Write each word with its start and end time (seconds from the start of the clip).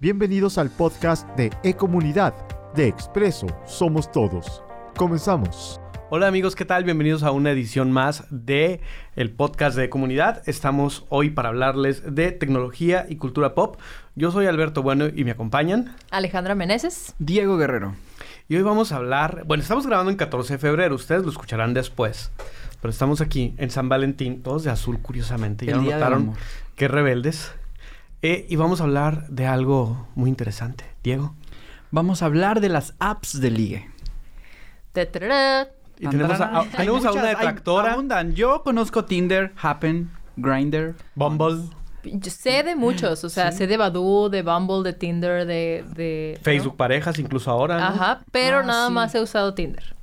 Bienvenidos 0.00 0.56
al 0.56 0.70
podcast 0.70 1.28
de 1.36 1.50
E-Comunidad 1.62 2.32
de 2.74 2.88
Expreso 2.88 3.46
Somos 3.66 4.10
Todos. 4.10 4.62
Comenzamos. 4.96 5.78
Hola 6.08 6.26
amigos, 6.26 6.56
¿qué 6.56 6.64
tal? 6.64 6.84
Bienvenidos 6.84 7.22
a 7.22 7.32
una 7.32 7.50
edición 7.50 7.92
más 7.92 8.24
de 8.30 8.80
el 9.14 9.30
podcast 9.30 9.76
de 9.76 9.90
comunidad. 9.90 10.42
Estamos 10.46 11.04
hoy 11.10 11.28
para 11.28 11.50
hablarles 11.50 12.14
de 12.14 12.32
tecnología 12.32 13.04
y 13.10 13.16
cultura 13.16 13.54
pop. 13.54 13.76
Yo 14.14 14.30
soy 14.32 14.46
Alberto 14.46 14.82
Bueno 14.82 15.04
y 15.14 15.24
me 15.24 15.32
acompañan 15.32 15.94
Alejandra 16.10 16.54
Meneses. 16.54 17.14
Diego 17.18 17.58
Guerrero. 17.58 17.94
Y 18.48 18.56
hoy 18.56 18.62
vamos 18.62 18.92
a 18.92 18.96
hablar, 18.96 19.44
bueno, 19.46 19.62
estamos 19.62 19.86
grabando 19.86 20.10
en 20.10 20.16
14 20.16 20.54
de 20.54 20.58
febrero, 20.58 20.94
ustedes 20.94 21.24
lo 21.24 21.30
escucharán 21.30 21.74
después. 21.74 22.32
Pero 22.80 22.90
estamos 22.90 23.20
aquí 23.20 23.54
en 23.58 23.68
San 23.70 23.90
Valentín, 23.90 24.42
todos 24.42 24.64
de 24.64 24.70
azul 24.70 24.98
curiosamente. 25.00 25.66
Ya 25.66 25.72
El 25.74 25.84
notaron, 25.84 26.22
amor. 26.22 26.36
qué 26.74 26.88
rebeldes. 26.88 27.52
Eh, 28.22 28.46
y 28.48 28.56
vamos 28.56 28.80
a 28.80 28.84
hablar 28.84 29.28
de 29.28 29.46
algo 29.46 30.08
muy 30.14 30.28
interesante. 30.28 30.84
Diego. 31.02 31.34
Vamos 31.90 32.22
a 32.22 32.26
hablar 32.26 32.60
de 32.60 32.68
las 32.68 32.94
apps 32.98 33.40
de 33.40 33.50
ligue. 33.50 33.90
Y 34.94 36.06
tenemos 36.08 36.40
a, 36.40 36.44
a- 36.46 36.60
Hay 36.60 36.68
tenemos 36.76 37.04
a 37.04 37.12
una 37.12 37.20
muchas, 37.22 37.38
detractora, 37.38 37.92
abundan. 37.92 38.34
Yo 38.34 38.62
conozco 38.62 39.04
Tinder, 39.04 39.52
Happen, 39.60 40.10
Grindr. 40.36 40.94
Bumble, 41.14 41.64
Yo 42.04 42.30
sé 42.30 42.62
de 42.62 42.74
muchos, 42.76 43.22
o 43.24 43.28
sea, 43.28 43.52
sé 43.52 43.66
de 43.66 43.76
Badoo, 43.76 44.28
de 44.30 44.42
Bumble, 44.42 44.82
de 44.82 44.92
Tinder, 44.98 45.46
de... 45.46 45.84
de 45.94 46.34
¿no? 46.38 46.42
Facebook 46.44 46.76
parejas, 46.76 47.18
incluso 47.18 47.50
ahora. 47.50 47.78
¿no? 47.78 47.84
Ajá, 47.86 48.20
pero 48.32 48.58
Ah, 48.58 48.62
nada 48.62 48.88
sí. 48.88 48.92
más 48.94 49.14
he 49.14 49.20
usado 49.20 49.54
Tinder. 49.54 49.94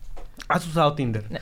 Has 0.48 0.66
usado 0.68 0.94
Tinder. 0.94 1.26
No, 1.32 1.40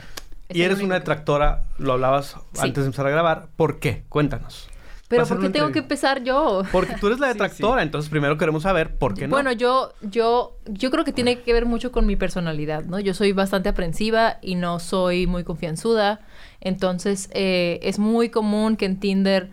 Y 0.48 0.62
eres 0.62 0.76
único 0.78 0.86
una 0.86 0.94
detractora, 0.98 1.64
lo 1.78 1.92
hablabas 1.94 2.36
Sí. 2.54 2.60
antes 2.62 2.82
de 2.84 2.86
empezar 2.86 3.06
a 3.06 3.10
grabar. 3.10 3.48
¿Por 3.56 3.78
qué? 3.78 4.04
Cuéntanos. 4.08 4.68
Pero 5.08 5.26
¿por 5.26 5.40
qué 5.40 5.50
tengo 5.50 5.70
que 5.70 5.78
empezar 5.78 6.24
yo? 6.24 6.62
Porque 6.72 6.94
tú 7.00 7.06
eres 7.06 7.18
la 7.18 7.26
Sí, 7.32 7.32
detractora, 7.34 7.82
entonces 7.82 8.10
primero 8.10 8.36
queremos 8.36 8.62
saber 8.64 8.96
por 8.96 9.14
qué 9.14 9.26
no. 9.26 9.30
Bueno, 9.32 9.52
yo, 9.52 9.92
yo, 10.02 10.56
yo 10.66 10.90
creo 10.90 11.04
que 11.04 11.12
tiene 11.12 11.40
que 11.40 11.52
ver 11.52 11.66
mucho 11.66 11.92
con 11.92 12.06
mi 12.06 12.16
personalidad, 12.16 12.84
¿no? 12.84 12.98
Yo 12.98 13.14
soy 13.14 13.32
bastante 13.32 13.68
aprensiva 13.68 14.38
y 14.42 14.56
no 14.56 14.78
soy 14.78 15.26
muy 15.26 15.44
confianzuda. 15.44 16.20
Entonces, 16.60 17.28
eh, 17.32 17.78
es 17.82 17.98
muy 17.98 18.30
común 18.30 18.76
que 18.76 18.86
en 18.86 18.98
Tinder 18.98 19.50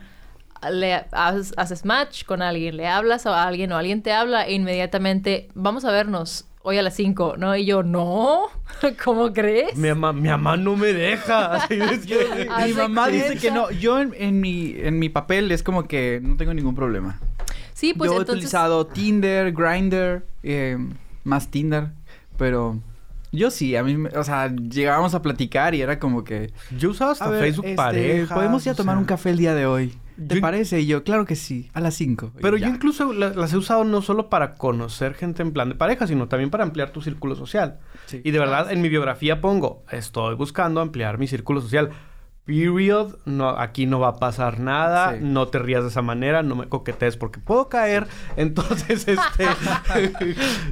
le 0.72 1.06
haces, 1.12 1.54
haces 1.58 1.86
match 1.86 2.24
con 2.26 2.42
alguien, 2.42 2.78
le 2.78 2.88
hablas 2.88 3.26
a 3.26 3.44
alguien 3.44 3.72
o 3.72 3.78
alguien 3.78 4.02
te 4.02 4.14
habla 4.14 4.48
e 4.48 4.54
inmediatamente, 4.54 5.50
vamos 5.54 5.86
a 5.86 5.92
vernos 5.92 6.46
hoy 6.64 6.78
a 6.78 6.82
las 6.82 6.96
5, 6.96 7.36
¿no? 7.38 7.56
Y 7.56 7.66
yo, 7.66 7.84
no, 7.84 8.46
¿cómo 9.06 9.32
crees? 9.32 9.76
mi, 9.78 9.90
mamá, 9.90 10.14
mi 10.14 10.30
mamá 10.30 10.58
no 10.58 10.76
me 10.76 10.88
deja. 10.94 11.66
Es 11.70 12.06
que- 12.06 12.50
Mi 12.66 12.74
mamá 12.74 13.08
dice 13.10 13.38
que 13.38 13.52
no. 13.52 13.70
Yo 13.72 14.00
en, 14.00 14.14
en 14.18 14.42
mi, 14.42 14.74
en 14.78 14.98
mi 15.00 15.10
papel 15.10 15.52
es 15.52 15.62
como 15.64 15.88
que 15.88 16.20
no 16.24 16.36
tengo 16.38 16.54
ningún 16.54 16.76
problema. 16.76 17.20
Sí, 17.74 17.94
pues 17.94 18.10
Yo 18.10 18.16
he 18.16 18.20
entonces... 18.20 18.36
utilizado 18.46 18.88
Tinder, 18.88 19.52
Grindr, 19.52 20.26
eh, 20.44 20.78
más 21.24 21.50
Tinder, 21.50 21.90
pero 22.38 22.80
yo 23.32 23.50
sí, 23.52 23.76
a 23.76 23.84
mí, 23.84 23.98
me- 23.98 24.10
o 24.10 24.24
sea, 24.24 24.54
llegábamos 24.56 25.14
a 25.16 25.22
platicar 25.22 25.74
y 25.76 25.82
era 25.82 26.00
como 26.00 26.24
que... 26.24 26.52
Yo 26.78 26.92
usaba 26.92 27.12
hasta 27.14 27.26
a 27.26 27.30
ver, 27.30 27.42
Facebook 27.42 27.66
este, 27.66 27.76
pareja. 27.76 28.36
Podemos 28.36 28.66
ir 28.66 28.72
a 28.72 28.76
tomar 28.76 28.98
un 28.98 29.06
café 29.06 29.32
el 29.32 29.38
día 29.38 29.54
de 29.56 29.66
hoy. 29.66 29.98
¿Te 30.28 30.36
Yo- 30.36 30.42
parece? 30.42 30.80
Y 30.82 30.86
yo, 30.88 31.04
claro 31.04 31.26
que 31.26 31.36
sí, 31.36 31.70
a 31.74 31.80
las 31.82 31.96
5. 31.96 32.34
Pero 32.42 32.58
yo 32.58 32.68
incluso 32.68 33.14
la- 33.14 33.30
las 33.30 33.52
he 33.54 33.58
usado 33.58 33.84
no 33.84 34.02
solo 34.02 34.30
para 34.30 34.54
conocer 34.56 35.14
gente 35.16 35.42
en 35.42 35.52
plan 35.54 35.70
de 35.70 35.76
pareja, 35.76 36.06
sino 36.08 36.28
también 36.28 36.50
para 36.50 36.64
ampliar 36.64 36.92
tu 36.92 37.02
círculo 37.02 37.36
social. 37.36 37.80
Sí. 38.06 38.22
Y 38.24 38.32
de 38.32 38.40
verdad, 38.40 38.72
en 38.72 38.82
mi 38.82 38.90
biografía 38.90 39.42
pongo, 39.42 39.84
estoy 39.92 40.36
buscando 40.36 40.82
ampliar 40.82 41.18
mi 41.18 41.28
círculo 41.28 41.62
social. 41.62 41.90
Period. 42.46 43.16
No, 43.26 43.50
aquí 43.50 43.86
no 43.86 44.00
va 44.00 44.10
a 44.10 44.16
pasar 44.16 44.60
nada. 44.60 45.14
Sí. 45.14 45.20
No 45.22 45.48
te 45.48 45.60
rías 45.60 45.84
de 45.84 45.90
esa 45.90 46.02
manera. 46.02 46.44
No 46.44 46.56
me 46.56 46.68
coquetees 46.68 47.16
porque 47.16 47.40
puedo 47.40 47.70
caer. 47.70 48.08
Entonces, 48.36 49.08
este... 49.08 49.46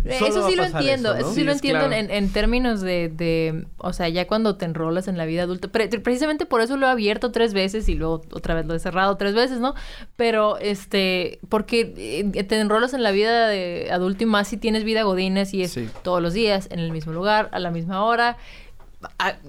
Eso 0.06 0.48
sí 0.50 0.56
lo 0.56 0.64
entiendo, 0.64 1.16
eso, 1.16 1.30
sí, 1.30 1.36
Sí, 1.42 1.44
lo 1.44 1.52
entiendo 1.54 1.88
claro. 1.88 1.94
en, 1.96 2.12
en 2.12 2.32
términos 2.32 2.82
de, 2.82 3.10
de, 3.10 3.66
o 3.78 3.94
sea, 3.94 4.10
ya 4.10 4.28
cuando 4.28 4.58
te 4.58 4.66
enrolas 4.66 5.08
en 5.08 5.18
la 5.18 5.26
vida 5.26 5.44
adulta, 5.44 5.68
pre- 5.70 5.88
precisamente 5.88 6.46
por 6.46 6.62
eso 6.62 6.78
lo 6.78 6.88
he 6.88 6.90
abierto 6.90 7.32
tres 7.32 7.54
veces 7.54 7.88
y 7.90 7.96
luego 7.96 8.22
otra 8.32 8.54
vez 8.54 8.66
lo 8.66 8.74
he 8.76 8.80
cerrado 8.80 9.16
tres 9.18 9.34
veces, 9.34 9.60
¿no? 9.60 9.74
Pero, 10.16 10.58
este, 10.58 11.40
porque 11.50 11.94
eh, 12.36 12.44
te 12.44 12.60
enrolas 12.60 12.94
en 12.94 13.04
la 13.04 13.12
vida 13.12 13.48
de 13.48 13.90
adulto 13.92 14.24
y 14.24 14.28
más 14.28 14.48
si 14.48 14.58
tienes 14.58 14.84
vida 14.84 15.04
godines 15.04 15.54
y 15.54 15.64
es 15.64 15.72
Sí. 15.72 15.90
todos 16.04 16.22
los 16.22 16.34
días, 16.34 16.68
en 16.72 16.80
el 16.80 16.92
mismo 16.92 17.14
lugar, 17.14 17.50
a 17.54 17.60
la 17.60 17.72
misma 17.72 18.04
hora. 18.04 18.38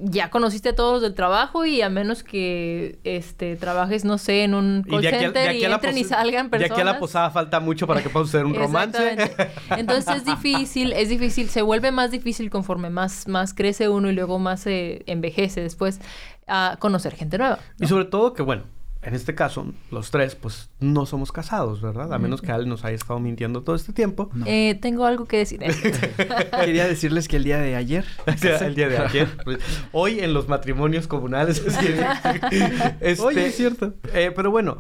Ya 0.02 0.30
conociste 0.30 0.70
a 0.70 0.74
todos 0.74 1.02
del 1.02 1.14
trabajo 1.14 1.64
y 1.66 1.82
a 1.82 1.90
menos 1.90 2.22
que 2.22 2.98
este 3.04 3.56
trabajes 3.56 4.04
no 4.04 4.16
sé 4.18 4.44
en 4.44 4.54
un 4.54 4.82
call 4.88 5.06
a- 5.06 5.10
center 5.10 5.54
y 5.54 5.60
la 5.60 5.74
entren 5.74 5.98
y 5.98 6.04
salgan 6.04 6.48
personas 6.50 6.76
De 6.76 6.82
aquí 6.82 6.88
a 6.88 6.92
la 6.92 6.98
posada 6.98 7.30
falta 7.30 7.60
mucho 7.60 7.86
para 7.86 8.02
que 8.02 8.08
pueda 8.08 8.26
ser 8.26 8.46
un 8.46 8.54
romance. 8.54 9.18
Entonces 9.76 10.16
es 10.16 10.24
difícil, 10.24 10.92
es 10.92 11.08
difícil, 11.08 11.48
se 11.48 11.62
vuelve 11.62 11.92
más 11.92 12.10
difícil 12.10 12.50
conforme 12.50 12.90
más, 12.90 13.28
más 13.28 13.52
crece 13.54 13.88
uno 13.88 14.10
y 14.10 14.14
luego 14.14 14.38
más 14.38 14.60
se 14.60 15.02
envejece 15.06 15.60
después 15.60 16.00
a 16.46 16.76
conocer 16.78 17.14
gente 17.14 17.38
nueva. 17.38 17.58
Y 17.78 17.86
sobre 17.86 18.04
todo 18.06 18.32
que, 18.34 18.42
bueno, 18.42 18.64
en 19.02 19.14
este 19.14 19.34
caso, 19.34 19.66
los 19.90 20.12
tres, 20.12 20.36
pues, 20.36 20.70
no 20.78 21.06
somos 21.06 21.32
casados, 21.32 21.80
¿verdad? 21.80 22.12
A 22.12 22.18
menos 22.18 22.40
que 22.40 22.52
Ale 22.52 22.66
nos 22.66 22.84
haya 22.84 22.94
estado 22.94 23.18
mintiendo 23.18 23.62
todo 23.62 23.74
este 23.74 23.92
tiempo. 23.92 24.30
No. 24.32 24.46
Eh, 24.46 24.78
tengo 24.80 25.04
algo 25.04 25.24
que 25.24 25.38
decir. 25.38 25.60
Quería 26.64 26.86
decirles 26.86 27.26
que 27.26 27.36
el 27.36 27.44
día 27.44 27.58
de 27.58 27.74
ayer... 27.74 28.04
El 28.60 28.74
día 28.76 28.88
de 28.88 28.98
ayer. 28.98 29.28
pues, 29.44 29.58
Hoy 29.90 30.20
en 30.20 30.32
los 30.32 30.48
matrimonios 30.48 31.08
comunales. 31.08 31.60
así 31.68 31.86
es. 31.88 32.94
Este, 33.00 33.24
Oye, 33.24 33.46
es 33.46 33.56
cierto. 33.56 33.94
eh, 34.14 34.32
pero 34.34 34.52
bueno, 34.52 34.78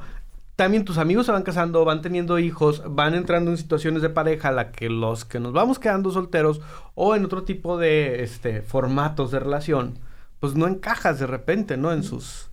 también 0.54 0.84
tus 0.84 0.98
amigos 0.98 1.26
se 1.26 1.32
van 1.32 1.42
casando, 1.42 1.84
van 1.84 2.02
teniendo 2.02 2.38
hijos, 2.38 2.82
van 2.86 3.14
entrando 3.14 3.50
en 3.50 3.56
situaciones 3.56 4.02
de 4.02 4.10
pareja 4.10 4.50
a 4.50 4.52
la 4.52 4.70
que 4.70 4.88
los 4.88 5.24
que 5.24 5.40
nos 5.40 5.52
vamos 5.52 5.80
quedando 5.80 6.12
solteros 6.12 6.60
o 6.94 7.16
en 7.16 7.24
otro 7.24 7.42
tipo 7.42 7.76
de 7.76 8.22
este, 8.22 8.62
formatos 8.62 9.32
de 9.32 9.40
relación, 9.40 9.98
pues 10.38 10.54
no 10.54 10.68
encajas 10.68 11.18
de 11.18 11.26
repente, 11.26 11.76
¿no? 11.76 11.92
En 11.92 12.04
sus, 12.04 12.51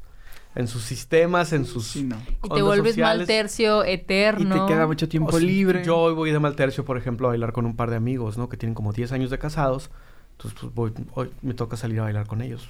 en 0.60 0.68
sus 0.68 0.84
sistemas, 0.84 1.54
en 1.54 1.64
sus... 1.66 1.88
Sí, 1.88 2.04
no. 2.04 2.18
y 2.44 2.50
te 2.50 2.62
vuelves 2.62 2.98
mal 2.98 3.20
sociales. 3.20 3.28
tercio, 3.28 3.86
Y 3.86 3.92
eterno. 3.92 4.66
te 4.66 4.74
queda 4.74 4.86
mucho 4.88 5.08
tiempo 5.08 5.34
O 5.36 5.40
si 5.40 5.46
libre. 5.46 5.86
Yo 5.86 5.98
hoy 5.98 6.14
voy 6.14 6.32
de 6.32 6.40
mal 6.40 6.56
tercio, 6.58 6.84
por 6.84 6.98
ejemplo, 6.98 7.28
a 7.28 7.30
bailar 7.30 7.54
con 7.54 7.66
un 7.66 7.78
par 7.78 7.90
de 7.90 7.96
amigos, 7.96 8.38
¿no? 8.38 8.50
Que 8.50 8.58
tienen 8.58 8.74
como 8.76 8.92
10 8.92 9.14
años 9.14 9.30
de 9.30 9.40
casados. 9.40 9.90
Entonces, 10.34 10.60
pues 10.60 10.74
voy, 10.76 10.92
hoy 11.14 11.30
me 11.42 11.54
toca 11.54 11.78
salir 11.78 12.00
a 12.02 12.04
bailar 12.04 12.28
con 12.28 12.42
ellos. 12.42 12.68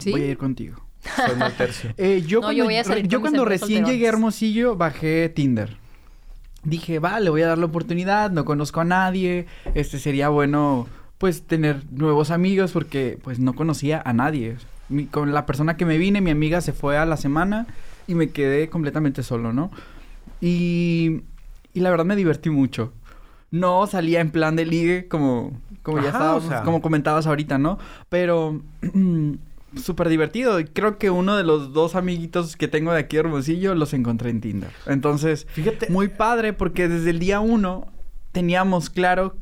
¿Sí? 0.00 0.12
Voy 0.12 0.22
a 0.22 0.26
ir 0.26 0.38
contigo. 0.38 0.76
Soy 1.26 1.34
mal 1.36 1.52
tercio. 1.56 1.90
Eh, 1.96 2.22
yo 2.24 2.38
No, 2.38 2.46
cuando, 2.46 2.58
yo 2.58 2.64
voy 2.66 2.76
a 2.76 2.84
salir 2.84 3.08
yo 3.08 3.20
cuando 3.20 3.44
recién 3.44 3.60
solterones. 3.68 3.92
llegué 3.92 4.06
a 4.06 4.08
Hermosillo 4.10 4.76
bajé 4.76 5.28
Tinder. 5.28 5.76
Dije, 6.62 7.00
va, 7.00 7.18
le 7.18 7.30
voy 7.30 7.42
a 7.42 7.48
dar 7.48 7.58
la 7.58 7.66
oportunidad, 7.66 8.30
no 8.30 8.44
conozco 8.44 8.80
a 8.80 8.84
nadie, 8.84 9.46
este 9.74 9.98
sería 9.98 10.28
bueno 10.28 10.86
pues 11.18 11.42
tener 11.42 11.82
nuevos 11.90 12.30
amigos 12.30 12.70
porque 12.72 13.18
pues 13.22 13.38
no 13.40 13.54
conocía 13.54 14.00
a 14.04 14.12
nadie. 14.12 14.56
Mi- 14.88 15.06
con 15.06 15.32
la 15.32 15.46
persona 15.46 15.76
que 15.76 15.84
me 15.86 15.98
vine, 15.98 16.20
mi 16.20 16.30
amiga 16.30 16.60
se 16.60 16.72
fue 16.72 16.96
a 16.98 17.06
la 17.06 17.16
semana 17.16 17.66
y 18.06 18.14
me 18.14 18.30
quedé 18.30 18.68
completamente 18.68 19.22
solo, 19.22 19.52
¿no? 19.52 19.70
Y, 20.40 21.22
y 21.72 21.80
la 21.80 21.90
verdad 21.90 22.04
me 22.04 22.16
divertí 22.16 22.50
mucho. 22.50 22.92
No 23.50 23.86
salía 23.86 24.20
en 24.20 24.30
plan 24.30 24.56
de 24.56 24.66
ligue 24.66 25.06
como, 25.08 25.52
como 25.82 25.98
ya 25.98 26.08
Ajá, 26.08 26.18
estábamos, 26.18 26.44
o 26.44 26.48
sea. 26.48 26.62
como 26.62 26.82
comentabas 26.82 27.26
ahorita, 27.26 27.56
¿no? 27.58 27.78
Pero 28.08 28.60
súper 29.76 30.08
divertido. 30.08 30.60
Y 30.60 30.64
creo 30.64 30.98
que 30.98 31.10
uno 31.10 31.36
de 31.36 31.44
los 31.44 31.72
dos 31.72 31.94
amiguitos 31.94 32.56
que 32.56 32.68
tengo 32.68 32.92
de 32.92 32.98
aquí 33.00 33.16
de 33.16 33.20
Hermosillo 33.20 33.74
los 33.74 33.92
encontré 33.94 34.30
en 34.30 34.40
Tinder. 34.40 34.70
Entonces, 34.86 35.46
Fíjate. 35.50 35.88
muy 35.90 36.08
padre 36.08 36.52
porque 36.52 36.88
desde 36.88 37.10
el 37.10 37.18
día 37.20 37.40
uno 37.40 37.86
teníamos 38.32 38.90
claro 38.90 39.36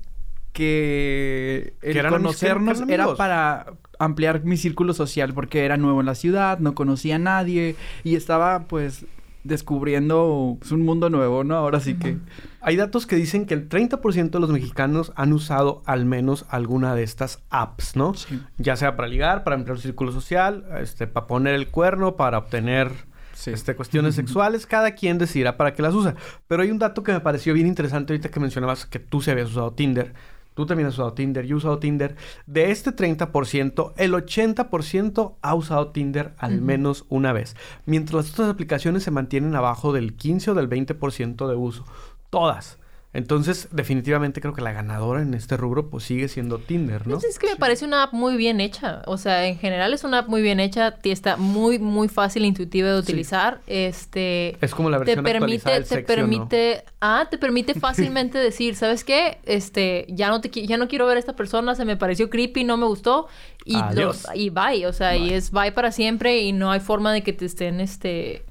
que 0.53 1.75
el 1.83 1.97
eran 1.97 2.13
conocernos 2.13 2.79
eran 2.79 2.91
era 2.91 3.15
para 3.15 3.75
ampliar 3.99 4.45
mi 4.45 4.57
círculo 4.57 4.95
social 4.95 5.33
porque 5.35 5.65
era 5.65 5.77
nuevo 5.77 6.01
en 6.01 6.07
la 6.07 6.15
ciudad, 6.15 6.59
no 6.59 6.75
conocía 6.75 7.17
a 7.17 7.19
nadie 7.19 7.77
y 8.05 8.17
estaba 8.17 8.65
pues 8.69 9.07
descubriendo 9.45 10.57
pues, 10.59 10.73
un 10.73 10.83
mundo 10.83 11.11
nuevo, 11.11 11.45
¿no? 11.45 11.57
Ahora 11.57 11.81
sí 11.81 11.95
que... 11.95 12.19
Hay 12.61 12.77
datos 12.77 13.07
que 13.07 13.17
dicen 13.17 13.45
que 13.47 13.55
el 13.55 13.69
30% 13.69 14.31
de 14.31 14.41
los 14.41 14.51
mexicanos 14.51 15.13
han 15.17 15.33
usado 15.33 15.83
al 15.85 16.05
menos 16.05 16.45
alguna 16.49 16.95
de 16.95 17.03
estas 17.03 17.43
apps, 17.51 17.97
¿no? 17.97 18.15
Sí. 18.15 18.41
Ya 18.59 18.77
sea 18.77 18.95
para 18.95 19.09
ligar, 19.09 19.43
para 19.43 19.57
ampliar 19.57 19.79
su 19.79 19.83
círculo 19.83 20.13
social, 20.13 20.65
este, 20.81 21.09
para 21.09 21.27
poner 21.27 21.55
el 21.55 21.69
cuerno, 21.69 22.17
para 22.17 22.39
obtener 22.39 22.93
Sí. 23.35 23.51
este, 23.51 23.75
cuestiones 23.75 24.15
sexuales, 24.15 24.67
cada 24.67 24.93
quien 24.93 25.19
decidirá 25.19 25.57
para 25.57 25.75
qué 25.75 25.83
las 25.83 25.95
usa. 25.95 26.15
Pero 26.47 26.63
hay 26.63 26.71
un 26.71 26.79
dato 26.79 27.03
que 27.03 27.13
me 27.13 27.21
pareció 27.21 27.53
bien 27.55 27.67
interesante 27.67 28.13
ahorita 28.13 28.31
que 28.31 28.39
mencionabas 28.39 28.87
que 28.87 29.01
tú 29.01 29.21
se 29.21 29.33
habías 29.33 29.51
usado 29.51 29.73
Tinder. 29.73 30.15
Tú 30.55 30.67
también 30.67 30.89
has 30.89 30.95
usado 30.95 31.15
Tinder, 31.15 31.47
yo 31.47 31.57
he 31.57 31.59
usado 31.59 31.79
Tinder. 31.79 32.17
De 32.47 32.71
este 32.71 32.95
30%, 32.95 33.93
el 33.97 34.13
80% 34.13 35.35
ha 35.41 35.55
usado 35.55 35.89
Tinder 35.89 36.35
al 36.39 36.61
menos 36.61 37.07
una 37.09 37.33
vez. 37.33 37.57
Mientras 37.87 38.25
las 38.25 38.33
otras 38.35 38.51
aplicaciones 38.51 39.03
se 39.03 39.11
mantienen 39.11 39.55
abajo 39.55 39.93
del 39.93 40.15
15 40.15 40.51
o 40.51 40.55
del 40.55 40.69
20% 40.69 41.49
de 41.49 41.55
uso. 41.55 41.85
Todas. 42.31 42.79
Entonces, 43.15 43.69
definitivamente 43.73 44.41
creo 44.41 44.55
que 44.55 44.63
la 44.63 44.73
ganadora 44.73 45.21
en 45.21 45.35
este 45.35 45.59
rubro 45.59 45.91
pues 45.91 46.05
sigue 46.05 46.29
siendo 46.29 46.59
Tinder, 46.59 47.07
¿no? 47.07 47.15
Pues 47.19 47.25
es 47.25 47.39
que 47.39 47.47
me 47.47 47.57
parece 47.57 47.85
una 47.85 48.05
app 48.05 48.15
muy 48.15 48.37
bien 48.39 48.59
hecha. 48.59 49.03
O 49.07 49.19
sea, 49.19 49.47
en 49.47 49.59
general 49.59 49.93
es 49.93 50.03
una 50.05 50.21
app 50.21 50.29
muy 50.29 50.41
bien 50.41 50.61
hecha. 50.61 50.97
Está 51.03 51.37
muy, 51.37 51.79
muy 51.79 52.09
fácil 52.09 52.45
e 52.45 52.47
intuitiva 52.47 52.89
de 52.91 52.99
utilizar. 52.99 53.61
Este... 53.67 54.57
Es 54.65 54.75
como 54.75 54.89
la 54.89 54.99
te 55.01 55.05
versión 55.05 55.27
actualizada 55.27 55.77
permite, 55.77 55.95
del 55.95 56.07
te 56.07 56.15
permite, 56.15 56.85
ah, 57.03 57.27
te 57.31 57.37
permite 57.37 57.75
fácilmente 57.75 58.39
decir, 58.39 58.77
¿sabes 58.77 59.05
qué? 59.05 59.39
Este, 59.45 60.07
ya 60.09 60.31
no 60.31 60.41
te 60.41 60.51
qui- 60.51 60.67
ya 60.67 60.79
no 60.79 60.89
quiero 60.89 61.07
ver 61.07 61.19
a 61.19 61.21
esta 61.21 61.37
persona, 61.37 61.75
se 61.75 61.85
me 61.85 61.99
pareció 61.99 62.31
creepy, 62.31 62.65
no 62.65 62.79
me 62.79 62.87
gustó 62.87 63.29
y 63.67 63.75
lo- 63.75 63.83
Adiós. 63.85 64.27
y 64.35 64.49
bye, 64.49 64.87
o 64.87 64.93
sea, 64.95 65.17
y 65.17 65.35
es 65.35 65.51
bye 65.51 65.73
para 65.73 65.93
siempre 65.93 66.41
y 66.41 66.53
no 66.53 66.71
hay 66.71 66.81
forma 66.81 67.13
de 67.13 67.23
que 67.23 67.35
te 67.35 67.45
estén 67.45 67.81
este 67.81 68.45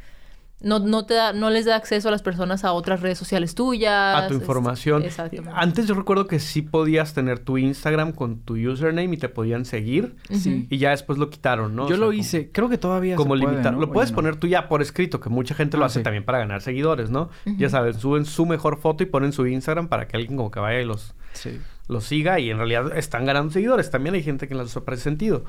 no, 0.61 0.79
no 0.79 1.05
te 1.05 1.13
da, 1.15 1.33
no 1.33 1.49
les 1.49 1.65
da 1.65 1.75
acceso 1.75 2.07
a 2.07 2.11
las 2.11 2.21
personas 2.21 2.63
a 2.63 2.73
otras 2.73 3.01
redes 3.01 3.17
sociales 3.17 3.55
tuyas. 3.55 4.23
a 4.23 4.27
tu 4.27 4.33
información. 4.35 5.03
exactamente. 5.03 5.51
Antes 5.55 5.87
yo 5.87 5.95
recuerdo 5.95 6.27
que 6.27 6.39
sí 6.39 6.61
podías 6.61 7.13
tener 7.13 7.39
tu 7.39 7.57
Instagram 7.57 8.11
con 8.11 8.39
tu 8.41 8.55
username 8.55 9.13
y 9.15 9.17
te 9.17 9.29
podían 9.29 9.65
seguir. 9.65 10.15
Sí. 10.29 10.67
Y 10.69 10.77
ya 10.77 10.91
después 10.91 11.17
lo 11.19 11.29
quitaron, 11.29 11.75
¿no? 11.75 11.83
O 11.85 11.87
Yo 11.87 11.95
sea, 11.95 11.99
lo 11.99 12.05
como- 12.07 12.13
hice. 12.19 12.51
Creo 12.51 12.69
que 12.69 12.77
todavía 12.77 13.15
Como 13.15 13.35
se 13.35 13.41
puede, 13.41 13.51
limitar. 13.53 13.73
¿no? 13.73 13.79
Lo 13.79 13.91
puedes 13.91 14.11
no. 14.11 14.15
poner 14.15 14.35
tú 14.35 14.47
ya 14.47 14.67
por 14.69 14.81
escrito, 14.81 15.19
que 15.19 15.29
mucha 15.29 15.55
gente 15.55 15.77
lo 15.77 15.83
Ah, 15.83 15.87
hace 15.87 15.99
sí. 15.99 16.03
también 16.03 16.23
para 16.25 16.39
ganar 16.39 16.61
seguidores, 16.61 17.09
¿no? 17.09 17.29
Ya 17.57 17.69
sabes, 17.69 17.97
suben 17.97 18.25
su 18.25 18.45
mejor 18.45 18.77
foto 18.79 19.03
y 19.03 19.07
ponen 19.07 19.33
su 19.33 19.47
Instagram 19.47 19.87
para 19.87 20.07
que 20.07 20.17
alguien 20.17 20.37
como 20.37 20.51
que 20.51 20.59
vaya 20.59 20.79
y 20.81 20.85
los, 20.85 21.13
Sí. 21.33 21.59
los 21.87 22.03
siga 22.03 22.39
y 22.39 22.49
en 22.51 22.57
realidad 22.57 22.95
están 22.97 23.25
ganando 23.25 23.51
seguidores. 23.51 23.89
También 23.89 24.15
hay 24.15 24.23
gente 24.23 24.47
que 24.47 24.55
les 24.55 24.73
parece 24.79 25.03
sentido. 25.03 25.43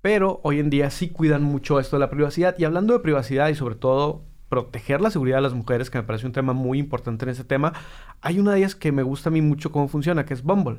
Pero 0.00 0.40
hoy 0.42 0.58
en 0.60 0.68
día 0.68 0.90
sí 0.90 1.08
cuidan 1.08 1.42
mucho 1.42 1.80
esto 1.80 1.96
de 1.96 2.00
la 2.00 2.10
privacidad. 2.10 2.54
Y 2.58 2.64
hablando 2.64 2.92
de 2.92 3.00
privacidad 3.00 3.48
y 3.48 3.54
sobre 3.54 3.74
todo 3.74 4.22
proteger 4.54 5.00
la 5.00 5.10
seguridad 5.10 5.38
de 5.38 5.42
las 5.42 5.54
mujeres, 5.54 5.90
que 5.90 5.98
me 5.98 6.04
parece 6.04 6.26
un 6.26 6.32
tema 6.32 6.52
muy 6.52 6.78
importante 6.78 7.24
en 7.24 7.30
ese 7.30 7.42
tema, 7.42 7.72
hay 8.20 8.38
una 8.38 8.52
de 8.52 8.58
ellas 8.58 8.76
que 8.76 8.92
me 8.92 9.02
gusta 9.02 9.28
a 9.28 9.32
mí 9.32 9.40
mucho 9.40 9.72
cómo 9.72 9.88
funciona, 9.88 10.24
que 10.24 10.34
es 10.34 10.42
Bumble. 10.42 10.78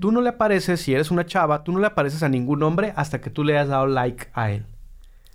Tú 0.00 0.12
no 0.12 0.20
le 0.20 0.30
apareces, 0.30 0.80
si 0.80 0.94
eres 0.94 1.10
una 1.10 1.26
chava, 1.26 1.62
tú 1.62 1.72
no 1.72 1.78
le 1.78 1.86
apareces 1.86 2.22
a 2.22 2.28
ningún 2.28 2.62
hombre 2.62 2.92
hasta 2.96 3.20
que 3.20 3.30
tú 3.30 3.44
le 3.44 3.54
hayas 3.54 3.68
dado 3.68 3.86
like 3.86 4.28
a 4.32 4.50
él. 4.50 4.66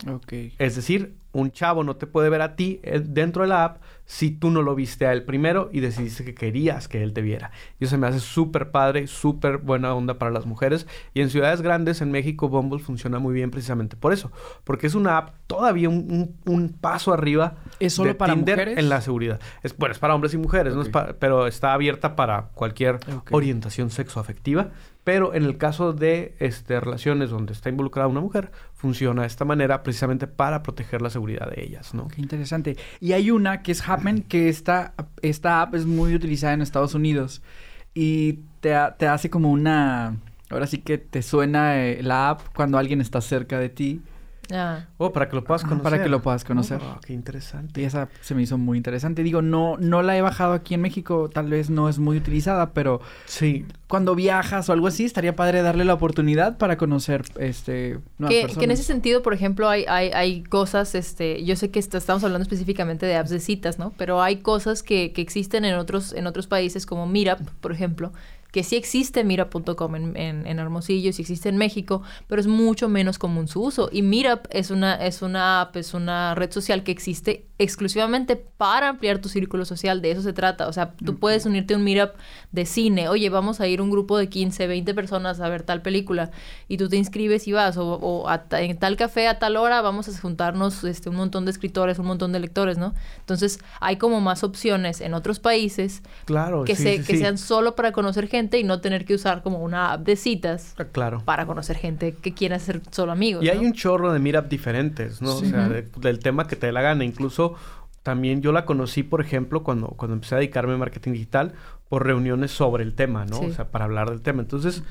Ok. 0.07 0.33
Es 0.59 0.75
decir, 0.75 1.17
un 1.31 1.51
chavo 1.51 1.83
no 1.83 1.95
te 1.95 2.07
puede 2.07 2.29
ver 2.29 2.41
a 2.41 2.55
ti 2.55 2.79
eh, 2.83 2.99
dentro 3.03 3.43
de 3.43 3.49
la 3.49 3.63
app 3.63 3.81
si 4.05 4.31
tú 4.31 4.49
no 4.49 4.61
lo 4.61 4.73
viste 4.73 5.05
a 5.05 5.13
él 5.13 5.23
primero 5.23 5.69
y 5.71 5.81
decidiste 5.81 6.23
que 6.23 6.33
querías 6.33 6.87
que 6.87 7.03
él 7.03 7.13
te 7.13 7.21
viera. 7.21 7.51
Y 7.79 7.85
eso 7.85 7.97
me 7.97 8.07
hace 8.07 8.19
súper 8.19 8.71
padre, 8.71 9.07
súper 9.07 9.57
buena 9.57 9.93
onda 9.93 10.17
para 10.17 10.31
las 10.31 10.45
mujeres. 10.45 10.87
Y 11.13 11.21
en 11.21 11.29
ciudades 11.29 11.61
grandes, 11.61 12.01
en 12.01 12.11
México, 12.11 12.49
Bumble 12.49 12.79
funciona 12.79 13.19
muy 13.19 13.33
bien 13.33 13.51
precisamente 13.51 13.95
por 13.95 14.13
eso. 14.13 14.31
Porque 14.63 14.87
es 14.87 14.95
una 14.95 15.17
app 15.17 15.35
todavía 15.47 15.89
un, 15.89 16.35
un- 16.45 16.53
un 16.53 16.69
paso 16.69 17.13
arriba 17.13 17.55
¿Es 17.79 17.93
solo 17.93 18.09
de 18.09 18.15
para 18.15 18.33
Tinder 18.33 18.57
mujeres? 18.57 18.77
en 18.77 18.89
la 18.89 19.01
seguridad. 19.01 19.39
Es, 19.63 19.75
bueno, 19.77 19.93
es 19.93 19.99
para 19.99 20.13
hombres 20.13 20.33
y 20.33 20.37
mujeres, 20.37 20.73
pero 21.19 21.47
está 21.47 21.73
abierta 21.73 22.15
para 22.15 22.49
cualquier 22.53 22.95
Ok. 23.15 23.29
orientación 23.31 23.89
sexoafectiva. 23.89 24.69
Pero 25.03 25.33
en 25.33 25.45
el 25.45 25.57
caso 25.57 25.93
de 25.93 26.35
este, 26.39 26.81
relaciones 26.81 27.29
donde 27.29 27.53
está 27.53 27.69
involucrada 27.69 28.09
una 28.09 28.19
mujer, 28.19 28.51
funciona 28.73 29.21
de 29.21 29.27
esta 29.27 29.45
manera 29.45 29.81
precisamente 29.81 30.27
para 30.27 30.63
proteger 30.63 31.01
la 31.01 31.09
seguridad 31.09 31.49
de 31.49 31.63
ellas, 31.63 31.93
¿no? 31.93 32.09
Qué 32.09 32.19
interesante. 32.21 32.75
Y 32.99 33.13
hay 33.13 33.31
una 33.31 33.61
que 33.63 33.71
es 33.71 33.87
Happen, 33.87 34.21
que 34.23 34.49
esta, 34.49 34.93
esta 35.21 35.61
app 35.61 35.75
es 35.75 35.85
muy 35.85 36.13
utilizada 36.13 36.51
en 36.53 36.61
Estados 36.61 36.93
Unidos. 36.93 37.41
Y 37.93 38.39
te 38.59 38.75
hace 38.75 39.29
como 39.29 39.49
una... 39.49 40.17
Ahora 40.49 40.67
sí 40.67 40.79
que 40.79 40.97
te 40.97 41.21
suena 41.21 41.85
eh, 41.85 42.03
la 42.03 42.29
app 42.31 42.41
cuando 42.53 42.77
alguien 42.77 42.99
está 42.99 43.21
cerca 43.21 43.59
de 43.59 43.69
ti. 43.69 44.01
Ah. 44.51 44.85
Oh, 44.97 45.11
para 45.11 45.27
que 45.29 45.35
lo 45.35 45.43
puedas 45.43 45.61
Ajá, 45.63 45.69
conocer. 45.69 45.91
para 45.91 46.03
que 46.03 46.09
lo 46.09 46.21
puedas 46.21 46.43
conocer. 46.43 46.79
Oh, 46.81 46.99
qué 47.05 47.13
interesante. 47.13 47.81
Y 47.81 47.83
esa 47.85 48.07
se 48.21 48.33
me 48.35 48.41
hizo 48.43 48.57
muy 48.57 48.77
interesante. 48.77 49.23
Digo, 49.23 49.41
no, 49.41 49.75
no 49.77 50.01
la 50.01 50.17
he 50.17 50.21
bajado 50.21 50.53
aquí 50.53 50.73
en 50.73 50.81
México, 50.81 51.29
tal 51.31 51.49
vez 51.49 51.69
no 51.69 51.89
es 51.89 51.99
muy 51.99 52.17
utilizada, 52.17 52.71
pero 52.71 53.01
Sí, 53.25 53.65
cuando 53.87 54.15
viajas 54.15 54.69
o 54.69 54.73
algo 54.73 54.87
así, 54.87 55.05
estaría 55.05 55.35
padre 55.35 55.61
darle 55.61 55.85
la 55.85 55.93
oportunidad 55.93 56.57
para 56.57 56.77
conocer 56.77 57.23
este 57.39 57.99
nuevas 58.17 58.33
Que, 58.35 58.41
personas. 58.41 58.57
que 58.57 58.65
en 58.65 58.71
ese 58.71 58.83
sentido, 58.83 59.21
por 59.23 59.33
ejemplo, 59.33 59.67
hay, 59.69 59.85
hay, 59.87 60.09
hay 60.13 60.43
cosas, 60.43 60.95
este, 60.95 61.43
yo 61.45 61.55
sé 61.55 61.69
que 61.71 61.79
est- 61.79 61.93
estamos 61.95 62.23
hablando 62.23 62.43
específicamente 62.43 63.05
de 63.05 63.15
apps 63.17 63.29
de 63.29 63.39
citas, 63.39 63.79
¿no? 63.79 63.93
Pero 63.97 64.21
hay 64.21 64.37
cosas 64.37 64.81
que, 64.83 65.11
que 65.13 65.21
existen 65.21 65.65
en 65.65 65.75
otros, 65.75 66.13
en 66.13 66.25
otros 66.27 66.47
países 66.47 66.85
como 66.85 67.05
Meetup, 67.07 67.47
por 67.61 67.71
ejemplo, 67.71 68.11
que 68.57 68.63
sí 68.63 68.75
existe 68.75 69.23
Meetup.com 69.23 69.95
en, 69.95 70.17
en, 70.17 70.47
en 70.47 70.57
Hermosillo, 70.57 71.13
sí 71.13 71.21
existe 71.21 71.47
en 71.47 71.57
México, 71.57 72.01
pero 72.25 72.41
es 72.41 72.47
mucho 72.47 72.89
menos 72.89 73.19
común 73.19 73.47
su 73.47 73.61
uso. 73.61 73.87
Y 73.91 74.01
Meetup 74.01 74.47
es 74.49 74.71
una, 74.71 74.95
es 74.95 75.21
una 75.21 75.61
app, 75.61 75.75
es 75.75 75.93
una 75.93 76.33
red 76.33 76.51
social 76.51 76.83
que 76.83 76.91
existe 76.91 77.45
exclusivamente 77.59 78.35
para 78.35 78.89
ampliar 78.89 79.19
tu 79.19 79.29
círculo 79.29 79.65
social, 79.65 80.01
de 80.01 80.11
eso 80.11 80.21
se 80.21 80.33
trata. 80.33 80.67
O 80.67 80.73
sea, 80.73 80.93
tú 81.03 81.17
puedes 81.17 81.45
unirte 81.45 81.73
a 81.73 81.77
un 81.77 81.83
Meetup 81.83 82.11
de 82.51 82.65
cine, 82.65 83.09
oye, 83.09 83.29
vamos 83.29 83.59
a 83.61 83.67
ir 83.67 83.81
un 83.81 83.89
grupo 83.89 84.17
de 84.17 84.29
15, 84.29 84.67
20 84.67 84.93
personas 84.93 85.39
a 85.39 85.49
ver 85.49 85.63
tal 85.63 85.81
película, 85.81 86.31
y 86.67 86.77
tú 86.77 86.87
te 86.89 86.97
inscribes 86.97 87.47
y 87.47 87.51
vas, 87.53 87.77
o, 87.77 87.93
o 87.95 88.29
a 88.29 88.43
ta- 88.43 88.61
en 88.61 88.77
tal 88.77 88.95
café 88.95 89.27
a 89.27 89.39
tal 89.39 89.57
hora 89.57 89.81
vamos 89.81 90.07
a 90.07 90.19
juntarnos 90.19 90.83
este, 90.83 91.09
un 91.09 91.15
montón 91.15 91.45
de 91.45 91.51
escritores, 91.51 91.99
un 91.99 92.05
montón 92.05 92.31
de 92.31 92.39
lectores, 92.39 92.77
¿no? 92.77 92.93
Entonces, 93.19 93.59
hay 93.79 93.97
como 93.97 94.21
más 94.21 94.43
opciones 94.43 95.01
en 95.01 95.13
otros 95.13 95.39
países 95.39 96.01
claro. 96.25 96.63
que, 96.63 96.75
sí, 96.75 96.83
se, 96.83 96.97
sí, 96.97 97.03
que 97.03 97.13
sí. 97.13 97.17
sean 97.19 97.37
solo 97.37 97.75
para 97.75 97.91
conocer 97.91 98.27
gente 98.27 98.59
y 98.59 98.63
no 98.63 98.81
tener 98.81 99.05
que 99.05 99.13
usar 99.15 99.41
como 99.43 99.63
una 99.63 99.93
app 99.93 100.01
de 100.05 100.15
citas 100.15 100.73
Ah, 100.77 100.85
Claro. 100.85 101.21
para 101.25 101.45
conocer 101.45 101.75
gente 101.77 102.13
que 102.15 102.33
quiera 102.33 102.59
ser 102.59 102.81
solo 102.91 103.11
amigos. 103.11 103.43
Y 103.43 103.49
hay 103.49 103.57
un 103.59 103.73
chorro 103.73 104.13
de 104.13 104.19
meetup 104.19 104.47
diferentes, 104.47 105.21
¿no? 105.21 105.35
O 105.35 105.41
sea, 105.41 105.67
de- 105.69 105.83
del 105.97 106.19
tema 106.19 106.47
que 106.47 106.55
te 106.55 106.67
dé 106.67 106.71
la 106.71 106.81
gana. 106.81 107.03
Incluso 107.03 107.46
también 108.03 108.41
yo 108.41 108.51
la 108.51 108.65
conocí, 108.65 109.03
por 109.03 109.21
ejemplo, 109.21 109.63
cuando, 109.63 109.87
cuando 109.89 110.13
empecé 110.13 110.35
a 110.35 110.37
dedicarme 110.37 110.73
a 110.73 110.77
marketing 110.77 111.11
digital, 111.11 111.53
por 111.89 112.05
reuniones 112.05 112.51
sobre 112.51 112.83
el 112.83 112.95
tema, 112.95 113.25
¿no? 113.25 113.39
Sí. 113.39 113.45
O 113.45 113.53
sea, 113.53 113.69
para 113.69 113.85
hablar 113.85 114.09
del 114.09 114.21
tema. 114.21 114.41
Entonces, 114.41 114.83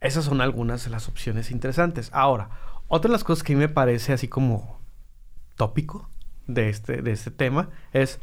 esas 0.00 0.24
son 0.24 0.40
algunas 0.40 0.84
de 0.84 0.90
las 0.90 1.08
opciones 1.08 1.50
interesantes. 1.50 2.10
Ahora, 2.12 2.50
otra 2.88 3.08
de 3.08 3.12
las 3.12 3.24
cosas 3.24 3.42
que 3.42 3.52
a 3.52 3.56
mí 3.56 3.60
me 3.60 3.68
parece 3.68 4.12
así 4.12 4.28
como 4.28 4.78
tópico 5.56 6.08
de 6.46 6.68
este, 6.68 7.02
de 7.02 7.12
este 7.12 7.30
tema 7.30 7.68
es 7.92 8.20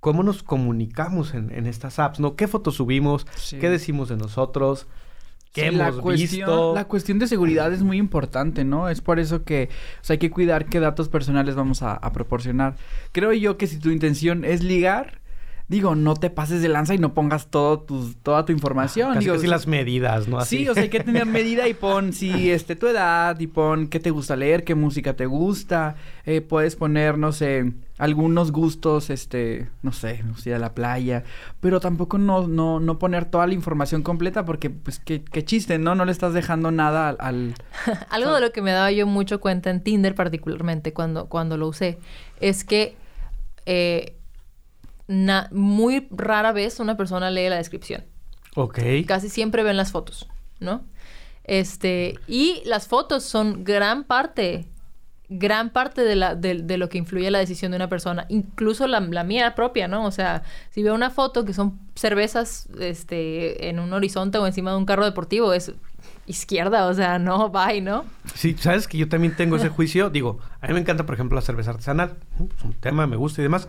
cómo 0.00 0.22
nos 0.22 0.42
comunicamos 0.42 1.34
en, 1.34 1.52
en 1.52 1.66
estas 1.66 1.98
apps, 1.98 2.20
¿no? 2.20 2.36
¿Qué 2.36 2.48
fotos 2.48 2.76
subimos? 2.76 3.26
Sí. 3.36 3.58
¿Qué 3.58 3.68
decimos 3.68 4.08
de 4.08 4.16
nosotros? 4.16 4.86
¿Qué 5.52 5.70
Sí, 5.70 5.70
la 5.72 5.88
hemos 5.88 6.00
cuestión, 6.00 6.28
visto? 6.28 6.74
La 6.74 6.86
cuestión 6.86 7.18
de 7.18 7.26
seguridad 7.26 7.72
es 7.72 7.82
muy 7.82 7.96
importante, 7.98 8.64
¿no? 8.64 8.88
Es 8.88 9.00
por 9.00 9.18
eso 9.18 9.44
que 9.44 9.68
o 10.00 10.04
sea, 10.04 10.14
hay 10.14 10.18
que 10.18 10.30
cuidar 10.30 10.66
qué 10.66 10.80
datos 10.80 11.08
personales 11.08 11.54
vamos 11.54 11.82
a, 11.82 11.94
a 11.94 12.12
proporcionar. 12.12 12.76
Creo 13.12 13.32
yo 13.32 13.56
que 13.58 13.66
si 13.66 13.78
tu 13.78 13.90
intención 13.90 14.44
es 14.44 14.62
ligar, 14.62 15.20
digo, 15.68 15.94
no 15.94 16.14
te 16.14 16.30
pases 16.30 16.62
de 16.62 16.68
lanza 16.68 16.94
y 16.94 16.98
no 16.98 17.12
pongas 17.14 17.48
todo 17.48 17.80
tus, 17.80 18.16
toda 18.16 18.44
tu 18.44 18.52
información. 18.52 19.08
Casi, 19.14 19.20
digo, 19.20 19.34
casi 19.34 19.46
o 19.46 19.48
sea, 19.48 19.56
las 19.58 19.66
medidas, 19.66 20.26
¿no? 20.26 20.38
Así. 20.38 20.58
Sí, 20.58 20.68
o 20.68 20.74
sea, 20.74 20.82
hay 20.84 20.88
que 20.88 21.00
tener 21.00 21.26
medida 21.26 21.68
y 21.68 21.74
pon 21.74 22.12
si 22.12 22.50
este 22.50 22.74
tu 22.74 22.86
edad 22.86 23.38
y 23.38 23.46
pon 23.46 23.88
qué 23.88 24.00
te 24.00 24.10
gusta 24.10 24.34
leer, 24.36 24.64
qué 24.64 24.74
música 24.74 25.14
te 25.14 25.26
gusta. 25.26 25.96
Eh, 26.24 26.40
puedes 26.40 26.74
poner, 26.76 27.18
no 27.18 27.32
sé, 27.32 27.72
algunos 27.98 28.50
gustos, 28.52 29.10
este, 29.10 29.68
no 29.82 29.92
sé, 29.92 30.22
no 30.24 30.36
sé, 30.36 30.50
ir 30.50 30.56
a 30.56 30.58
la 30.58 30.74
playa, 30.74 31.24
pero 31.60 31.80
tampoco 31.80 32.16
no, 32.18 32.46
no, 32.48 32.80
no 32.80 32.98
poner 32.98 33.24
toda 33.26 33.46
la 33.46 33.54
información 33.54 34.02
completa 34.02 34.44
porque, 34.44 34.70
pues, 34.70 35.00
qué, 35.00 35.22
qué 35.22 35.44
chiste, 35.44 35.78
¿no? 35.78 35.94
No 35.94 36.04
le 36.04 36.12
estás 36.12 36.32
dejando 36.32 36.70
nada 36.70 37.08
al... 37.10 37.16
al- 37.20 37.54
Algo 38.10 38.34
de 38.34 38.40
lo 38.40 38.52
que 38.52 38.62
me 38.62 38.72
daba 38.72 38.90
yo 38.92 39.06
mucho 39.06 39.40
cuenta 39.40 39.70
en 39.70 39.82
Tinder 39.82 40.14
particularmente 40.14 40.92
cuando, 40.92 41.26
cuando 41.28 41.56
lo 41.56 41.68
usé 41.68 41.98
es 42.40 42.62
que 42.64 42.94
eh, 43.66 44.14
na- 45.08 45.48
muy 45.50 46.06
rara 46.10 46.52
vez 46.52 46.78
una 46.80 46.96
persona 46.96 47.30
lee 47.30 47.48
la 47.48 47.56
descripción. 47.56 48.04
Ok. 48.54 48.78
Casi 49.06 49.28
siempre 49.28 49.62
ven 49.62 49.76
las 49.76 49.90
fotos, 49.92 50.28
¿no? 50.60 50.84
Este, 51.44 52.18
y 52.26 52.62
las 52.66 52.88
fotos 52.88 53.24
son 53.24 53.64
gran 53.64 54.04
parte, 54.04 54.66
gran 55.30 55.70
parte 55.70 56.02
de, 56.02 56.14
la, 56.16 56.34
de, 56.34 56.62
de 56.62 56.76
lo 56.76 56.88
que 56.88 56.98
influye 56.98 57.30
la 57.30 57.38
decisión 57.38 57.70
de 57.72 57.76
una 57.76 57.88
persona, 57.88 58.26
incluso 58.28 58.86
la, 58.86 59.00
la 59.00 59.24
mía 59.24 59.54
propia, 59.54 59.88
¿no? 59.88 60.04
O 60.04 60.10
sea, 60.10 60.42
si 60.70 60.82
veo 60.82 60.94
una 60.94 61.10
foto 61.10 61.44
que 61.44 61.54
son 61.54 61.78
cervezas 61.94 62.68
este, 62.80 63.68
en 63.68 63.78
un 63.78 63.92
horizonte 63.92 64.38
o 64.38 64.46
encima 64.46 64.72
de 64.72 64.76
un 64.76 64.86
carro 64.86 65.04
deportivo, 65.06 65.52
es 65.54 65.72
izquierda, 66.26 66.86
o 66.88 66.94
sea, 66.94 67.18
no, 67.18 67.48
bye, 67.48 67.80
¿no? 67.80 68.04
Sí, 68.34 68.54
sabes 68.58 68.86
que 68.86 68.98
yo 68.98 69.08
también 69.08 69.34
tengo 69.34 69.56
ese 69.56 69.70
juicio. 69.70 70.10
Digo, 70.10 70.38
a 70.60 70.66
mí 70.66 70.74
me 70.74 70.80
encanta, 70.80 71.06
por 71.06 71.14
ejemplo, 71.14 71.36
la 71.36 71.40
cerveza 71.42 71.70
artesanal. 71.70 72.16
Es 72.58 72.64
un 72.64 72.74
tema, 72.74 73.06
me 73.06 73.16
gusta 73.16 73.40
y 73.40 73.44
demás. 73.44 73.68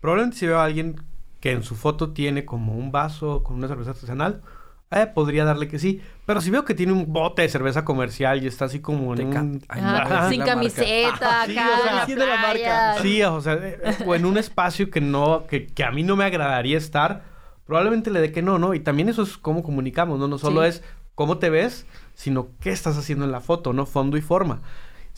Probablemente 0.00 0.36
si 0.36 0.46
veo 0.46 0.58
a 0.58 0.64
alguien 0.64 0.96
que 1.40 1.52
en 1.52 1.62
su 1.62 1.74
foto 1.76 2.10
tiene 2.12 2.44
como 2.44 2.74
un 2.74 2.90
vaso 2.92 3.42
con 3.42 3.56
una 3.56 3.68
cerveza 3.68 3.90
artesanal, 3.90 4.42
eh, 4.90 5.06
podría 5.06 5.44
darle 5.44 5.68
que 5.68 5.78
sí. 5.78 6.00
Pero 6.24 6.40
si 6.40 6.50
veo 6.50 6.64
que 6.64 6.74
tiene 6.74 6.92
un 6.92 7.12
bote 7.12 7.42
de 7.42 7.48
cerveza 7.48 7.84
comercial 7.84 8.42
y 8.42 8.46
está 8.46 8.64
así 8.64 8.80
como 8.80 9.14
en 9.14 9.26
un... 9.26 9.60
Sin 10.30 10.42
camiseta, 10.42 11.44
Sí, 11.46 11.58
acá 11.58 12.06
en 12.08 12.18
la 12.18 12.36
marca. 12.36 12.94
Sí, 13.02 13.22
o 13.22 13.40
sea, 13.40 13.54
eh, 13.54 13.78
o 14.06 14.14
en 14.14 14.24
un 14.24 14.38
espacio 14.38 14.90
que 14.90 15.00
no, 15.00 15.44
que, 15.46 15.66
que 15.66 15.84
a 15.84 15.90
mí 15.90 16.02
no 16.02 16.16
me 16.16 16.24
agradaría 16.24 16.78
estar, 16.78 17.22
probablemente 17.66 18.10
le 18.10 18.20
dé 18.20 18.32
que 18.32 18.42
no, 18.42 18.58
¿no? 18.58 18.74
Y 18.74 18.80
también 18.80 19.08
eso 19.08 19.22
es 19.22 19.36
cómo 19.36 19.62
comunicamos, 19.62 20.18
¿no? 20.18 20.26
No 20.26 20.38
solo 20.38 20.62
Sí. 20.62 20.68
es 20.68 20.82
cómo 21.14 21.38
te 21.38 21.50
ves, 21.50 21.86
sino 22.14 22.48
qué 22.60 22.70
estás 22.70 22.96
haciendo 22.96 23.24
en 23.24 23.32
la 23.32 23.40
foto, 23.40 23.72
¿no? 23.72 23.84
Fondo 23.86 24.16
y 24.16 24.22
forma. 24.22 24.62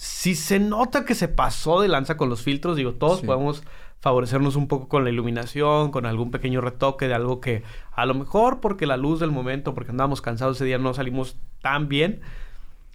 Si 0.02 0.34
se 0.34 0.58
nota 0.58 1.04
que 1.04 1.14
se 1.14 1.28
pasó 1.28 1.82
de 1.82 1.88
lanza 1.88 2.16
con 2.16 2.30
los 2.30 2.40
filtros, 2.40 2.74
digo, 2.74 2.94
todos 2.94 3.20
Sí. 3.20 3.26
podemos 3.26 3.62
favorecernos 4.00 4.56
un 4.56 4.66
poco 4.66 4.88
con 4.88 5.04
la 5.04 5.10
iluminación, 5.10 5.90
con 5.90 6.06
algún 6.06 6.30
pequeño 6.30 6.62
retoque 6.62 7.06
de 7.06 7.12
algo 7.12 7.38
que 7.42 7.64
a 7.92 8.06
lo 8.06 8.14
mejor 8.14 8.60
porque 8.60 8.86
la 8.86 8.96
luz 8.96 9.20
del 9.20 9.30
momento, 9.30 9.74
porque 9.74 9.90
andábamos 9.90 10.22
cansados 10.22 10.56
ese 10.56 10.64
día, 10.64 10.78
no 10.78 10.94
salimos 10.94 11.36
tan 11.60 11.88
bien, 11.88 12.22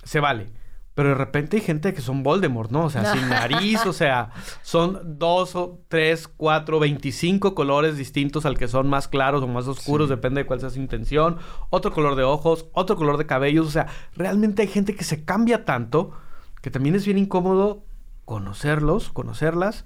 se 0.03 0.19
vale. 0.19 0.47
Pero 0.95 1.09
de 1.09 1.15
repente 1.15 1.57
hay 1.57 1.61
gente 1.61 1.93
que 1.93 2.01
son 2.01 2.23
Voldemort, 2.23 2.71
¿no? 2.71 2.85
O 2.85 2.89
sea, 2.89 3.13
sin 3.13 3.29
nariz, 3.29 3.85
o 3.85 3.93
sea, 3.93 4.31
son 4.63 5.19
dos 5.19 5.55
o 5.55 5.81
tres, 5.89 6.27
cuatro, 6.27 6.79
veinticinco 6.79 7.53
colores 7.53 7.97
distintos 7.97 8.47
al 8.47 8.57
que 8.57 8.67
son 8.67 8.87
más 8.89 9.07
claros 9.07 9.43
o 9.43 9.47
más 9.47 9.67
oscuros, 9.67 10.07
Sí. 10.07 10.15
depende 10.15 10.41
de 10.41 10.47
cuál 10.47 10.59
sea 10.59 10.71
su 10.71 10.79
intención. 10.79 11.37
Otro 11.69 11.91
color 11.91 12.15
de 12.15 12.23
ojos, 12.23 12.65
otro 12.73 12.95
color 12.95 13.17
de 13.17 13.27
cabellos, 13.27 13.67
o 13.67 13.71
sea, 13.71 13.85
realmente 14.15 14.63
hay 14.63 14.69
gente 14.69 14.95
que 14.95 15.03
se 15.03 15.23
cambia 15.23 15.65
tanto 15.65 16.13
que 16.65 16.71
también 16.71 16.95
es 16.95 17.05
bien 17.05 17.19
incómodo 17.19 17.83
conocerlos, 18.25 19.09
conocerlas 19.09 19.85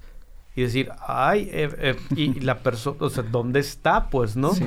y 0.56 0.62
decir, 0.62 0.94
ay, 1.06 1.50
eh, 1.52 1.70
eh, 1.78 1.96
y 2.16 2.40
la 2.40 2.60
persona, 2.60 2.96
o 3.02 3.10
sea, 3.10 3.22
¿dónde 3.22 3.60
está? 3.60 4.10
Pues, 4.10 4.38
¿no? 4.38 4.54
Sí. 4.54 4.64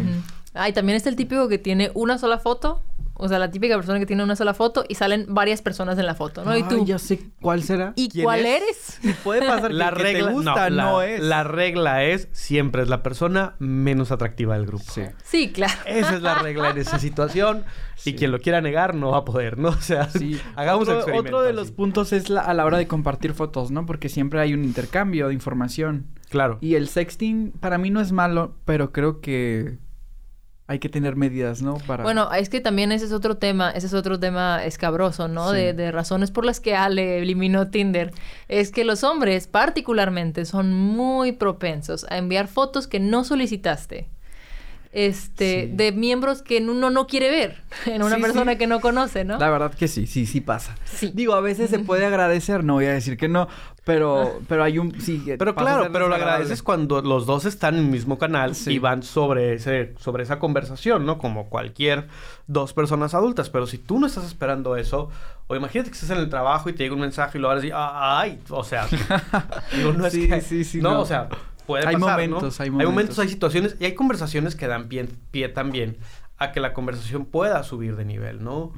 Ay, 0.52 0.74
también 0.74 0.96
está 0.96 1.08
el 1.08 1.16
típico 1.16 1.48
que 1.48 1.56
tiene 1.56 1.90
una 1.94 2.18
sola 2.18 2.38
foto. 2.38 2.82
O 3.22 3.28
sea, 3.28 3.38
la 3.38 3.50
típica 3.50 3.76
persona 3.76 3.98
que 3.98 4.06
tiene 4.06 4.22
una 4.24 4.36
sola 4.36 4.52
foto 4.54 4.84
y 4.88 4.94
salen 4.96 5.26
varias 5.28 5.62
personas 5.62 5.98
en 5.98 6.06
la 6.06 6.14
foto, 6.14 6.44
¿no? 6.44 6.52
y 6.56 6.62
Ay, 6.62 6.68
tú, 6.68 6.84
ya 6.84 6.98
sé 6.98 7.20
cuál 7.40 7.62
será. 7.62 7.92
¿y 7.96 8.08
¿Quién 8.08 8.24
cuál 8.24 8.40
es? 8.40 8.62
eres? 8.62 8.98
Y 9.02 9.12
puede 9.22 9.46
pasar 9.46 9.68
que 9.70 9.74
La 9.74 9.90
que 9.92 10.02
regla, 10.02 10.26
te 10.28 10.32
gusta 10.32 10.70
no, 10.70 10.76
no, 10.82 10.98
la, 11.00 11.06
es. 11.08 11.20
la 11.20 11.44
regla 11.44 12.04
es 12.04 12.28
siempre 12.32 12.82
es 12.82 12.88
la 12.88 13.02
persona 13.02 13.54
menos 13.58 14.10
atractiva 14.12 14.54
del 14.56 14.66
grupo. 14.66 14.84
Sí. 14.92 15.02
Sí, 15.24 15.52
claro. 15.52 15.74
Esa 15.86 16.14
es 16.16 16.22
la 16.22 16.34
regla 16.40 16.70
en 16.70 16.78
esa 16.78 16.98
situación. 16.98 17.64
Sí. 17.96 18.10
Y 18.10 18.14
quien 18.14 18.32
lo 18.32 18.40
quiera 18.40 18.60
negar 18.60 18.94
no 18.94 19.10
va 19.12 19.18
a 19.18 19.24
poder, 19.24 19.58
¿no? 19.58 19.68
O 19.78 19.80
sea, 19.80 20.08
Sí. 20.10 20.40
hagamos 20.56 20.82
otro, 20.88 20.96
experimentos 20.96 21.30
otro 21.32 21.42
de 21.42 21.48
así. 21.50 21.56
los 21.56 21.70
puntos 21.70 22.12
es 22.12 22.28
la- 22.30 22.40
a 22.40 22.52
la 22.54 22.64
hora 22.64 22.78
de 22.78 22.86
compartir 22.88 23.34
fotos, 23.34 23.70
¿no? 23.70 23.86
Porque 23.86 24.08
siempre 24.08 24.40
hay 24.40 24.54
un 24.54 24.64
intercambio 24.64 25.28
de 25.28 25.34
información. 25.34 26.06
Claro. 26.28 26.58
Y 26.60 26.74
el 26.74 26.88
sexting 26.88 27.52
para 27.52 27.78
mí 27.78 27.90
no 27.90 28.00
es 28.00 28.10
malo, 28.10 28.56
pero 28.64 28.90
creo 28.90 29.20
que 29.20 29.78
hay 30.72 30.78
que 30.78 30.88
tener 30.88 31.16
medidas, 31.16 31.60
¿no? 31.60 31.76
Para... 31.86 32.02
Bueno, 32.02 32.32
es 32.32 32.48
que 32.48 32.60
también 32.60 32.92
ese 32.92 33.04
es 33.04 33.12
otro 33.12 33.36
tema, 33.36 33.70
ese 33.70 33.86
es 33.86 33.94
otro 33.94 34.18
tema 34.18 34.64
escabroso, 34.64 35.28
¿no? 35.28 35.50
Sí. 35.50 35.56
De, 35.56 35.72
de 35.74 35.92
razones 35.92 36.30
por 36.30 36.46
las 36.46 36.60
que 36.60 36.74
Ale 36.74 37.18
eliminó 37.18 37.68
Tinder. 37.68 38.12
Es 38.48 38.72
que 38.72 38.84
los 38.84 39.04
hombres, 39.04 39.46
particularmente, 39.46 40.46
son 40.46 40.72
muy 40.72 41.32
propensos 41.32 42.06
a 42.08 42.16
enviar 42.16 42.48
fotos 42.48 42.88
que 42.88 43.00
no 43.00 43.22
solicitaste. 43.24 44.08
Este, 44.92 45.62
Sí. 45.62 45.70
de 45.74 45.90
miembros 45.92 46.42
que 46.42 46.58
uno 46.58 46.90
no 46.90 47.06
quiere 47.06 47.30
ver 47.30 47.62
en 47.86 48.02
una 48.02 48.16
Sí, 48.16 48.22
persona 48.22 48.52
sí. 48.52 48.58
que 48.58 48.66
no 48.66 48.80
conoce, 48.80 49.24
¿no? 49.24 49.38
La 49.38 49.48
verdad 49.50 49.72
que 49.72 49.88
sí, 49.88 50.06
sí, 50.06 50.26
sí 50.26 50.40
pasa. 50.42 50.74
Sí. 50.84 51.10
Digo, 51.14 51.32
a 51.34 51.40
veces 51.40 51.70
se 51.70 51.78
puede 51.78 52.04
agradecer, 52.04 52.62
no 52.62 52.74
voy 52.74 52.84
a 52.84 52.92
decir 52.92 53.16
que 53.16 53.26
no, 53.28 53.48
pero, 53.84 54.40
pero 54.48 54.62
hay 54.64 54.78
un... 54.78 55.00
Sí, 55.00 55.22
Pero 55.26 55.54
pasa 55.54 55.70
a 55.70 55.74
claro, 55.78 55.92
pero 55.92 56.08
lo 56.08 56.14
agradeces 56.14 56.62
cuando 56.62 57.00
los 57.00 57.24
dos 57.24 57.46
están 57.46 57.74
en 57.76 57.84
el 57.86 57.90
mismo 57.90 58.18
canal 58.18 58.54
Sí. 58.54 58.72
y 58.72 58.78
van 58.78 59.02
sobre 59.02 59.54
ese, 59.54 59.94
sobre 59.98 60.24
esa 60.24 60.38
conversación, 60.38 61.06
¿no? 61.06 61.16
Como 61.16 61.48
cualquier 61.48 62.08
dos 62.46 62.74
personas 62.74 63.14
adultas. 63.14 63.48
Pero 63.48 63.66
si 63.66 63.78
tú 63.78 63.98
no 63.98 64.06
estás 64.06 64.24
esperando 64.24 64.76
eso, 64.76 65.08
o 65.46 65.56
imagínate 65.56 65.88
que 65.90 65.94
estás 65.94 66.10
en 66.10 66.18
el 66.18 66.28
trabajo 66.28 66.68
y 66.68 66.74
te 66.74 66.82
llega 66.82 66.94
un 66.94 67.00
mensaje 67.00 67.38
y 67.38 67.40
lo 67.40 67.48
abres 67.50 67.64
y 67.64 67.70
ay, 67.74 68.40
o 68.50 68.62
sea, 68.62 68.86
digo, 69.76 69.94
no 69.94 70.06
es 70.06 70.12
Sí, 70.12 70.28
que- 70.28 70.40
sí, 70.42 70.64
sí, 70.64 70.80
no, 70.82 70.92
no. 70.92 71.00
o 71.00 71.06
sea, 71.06 71.28
puede 71.72 71.86
Hay 71.88 71.94
pasar, 71.94 72.10
momentos, 72.12 72.58
¿no? 72.58 72.62
hay 72.64 72.70
Hay 72.70 72.86
momentos, 72.86 73.18
hay 73.18 73.28
situaciones 73.28 73.76
y 73.80 73.84
hay 73.84 73.94
conversaciones 73.94 74.54
que 74.56 74.66
dan 74.66 74.88
pie, 74.88 75.08
pie 75.30 75.48
también 75.48 75.96
a 76.38 76.52
que 76.52 76.60
la 76.60 76.72
conversación 76.72 77.24
pueda 77.24 77.62
subir 77.62 77.96
de 77.96 78.04
nivel, 78.04 78.42
¿no? 78.42 78.72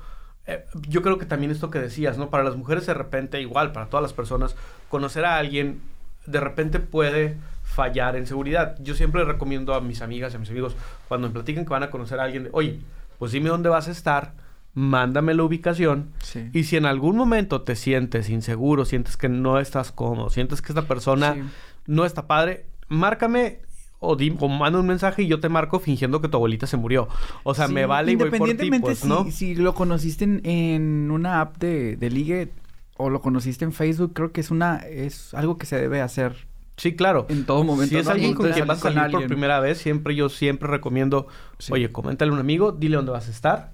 Eh, 0.46 0.64
yo 0.88 1.02
creo 1.02 1.16
que 1.18 1.26
también 1.26 1.50
esto 1.50 1.70
que 1.70 1.78
decías, 1.78 2.18
¿no? 2.18 2.28
Para 2.30 2.44
las 2.44 2.56
mujeres 2.56 2.86
de 2.86 2.94
repente, 2.94 3.40
igual, 3.40 3.72
para 3.72 3.86
todas 3.86 4.02
las 4.02 4.12
personas, 4.12 4.54
conocer 4.88 5.24
a 5.24 5.38
alguien 5.38 5.80
de 6.26 6.40
repente 6.40 6.78
puede 6.80 7.36
fallar 7.62 8.16
en 8.16 8.26
seguridad. 8.26 8.76
Yo 8.80 8.94
siempre 8.94 9.24
recomiendo 9.24 9.74
a 9.74 9.80
mis 9.80 10.02
amigas 10.02 10.32
y 10.32 10.36
a 10.36 10.38
mis 10.38 10.50
amigos, 10.50 10.76
cuando 11.08 11.28
me 11.28 11.34
platican 11.34 11.64
que 11.64 11.70
van 11.70 11.82
a 11.82 11.90
conocer 11.90 12.20
a 12.20 12.24
alguien, 12.24 12.44
de, 12.44 12.50
oye, 12.52 12.80
pues 13.18 13.32
dime 13.32 13.48
dónde 13.48 13.68
vas 13.70 13.88
a 13.88 13.90
estar, 13.90 14.32
mándame 14.74 15.34
la 15.34 15.44
ubicación. 15.44 16.10
Sí. 16.22 16.50
Y 16.52 16.64
si 16.64 16.76
en 16.76 16.84
algún 16.86 17.16
momento 17.16 17.62
te 17.62 17.76
sientes 17.76 18.28
inseguro, 18.28 18.84
sientes 18.84 19.16
que 19.16 19.28
no 19.28 19.58
estás 19.58 19.92
cómodo, 19.92 20.30
sientes 20.30 20.60
que 20.62 20.72
esta 20.72 20.82
persona 20.82 21.34
Sí. 21.34 21.42
no 21.86 22.04
está 22.04 22.26
padre, 22.26 22.66
márcame 22.88 23.60
o, 23.98 24.16
di- 24.16 24.36
o 24.38 24.48
manda 24.48 24.78
un 24.78 24.86
mensaje 24.86 25.22
y 25.22 25.26
yo 25.28 25.40
te 25.40 25.48
marco 25.48 25.80
fingiendo 25.80 26.20
que 26.20 26.28
tu 26.28 26.36
abuelita 26.36 26.66
se 26.66 26.76
murió. 26.76 27.08
O 27.42 27.54
sea, 27.54 27.68
Sí, 27.68 27.72
me 27.74 27.86
vale 27.86 28.12
y 28.12 28.16
voy 28.16 28.28
por 28.30 28.38
ti, 28.38 28.50
Independientemente 28.50 28.86
pues, 28.86 28.98
si, 28.98 29.08
¿no? 29.08 29.30
si 29.30 29.54
lo 29.54 29.74
conociste 29.74 30.24
en, 30.24 30.44
en 30.44 31.10
una 31.10 31.40
app 31.40 31.56
de, 31.58 31.96
de 31.96 32.10
ligue 32.10 32.50
o 32.96 33.10
lo 33.10 33.20
conociste 33.20 33.64
en 33.64 33.72
Facebook, 33.72 34.12
creo 34.14 34.30
que 34.32 34.40
es 34.40 34.50
una 34.50 34.76
es 34.78 35.32
algo 35.34 35.56
que 35.58 35.66
se 35.66 35.76
debe 35.80 36.00
hacer 36.00 36.46
Sí, 36.76 36.96
claro. 36.96 37.26
en 37.28 37.46
todo 37.46 37.62
momento. 37.62 37.90
Si 37.90 37.96
es 37.98 38.06
¿no? 38.06 38.10
alguien 38.12 38.34
con 38.34 38.50
quien 38.50 38.66
vas 38.66 38.78
a 38.78 38.82
salir 38.82 38.98
por 38.98 39.04
alguien. 39.06 39.28
primera 39.28 39.60
vez, 39.60 39.78
siempre 39.78 40.14
yo 40.16 40.28
siempre 40.28 40.68
recomiendo, 40.68 41.28
Sí. 41.58 41.72
oye, 41.72 41.90
coméntale 41.92 42.30
a 42.30 42.34
un 42.34 42.40
amigo, 42.40 42.72
dile 42.72 42.96
dónde 42.96 43.12
vas 43.12 43.28
a 43.28 43.30
estar 43.30 43.72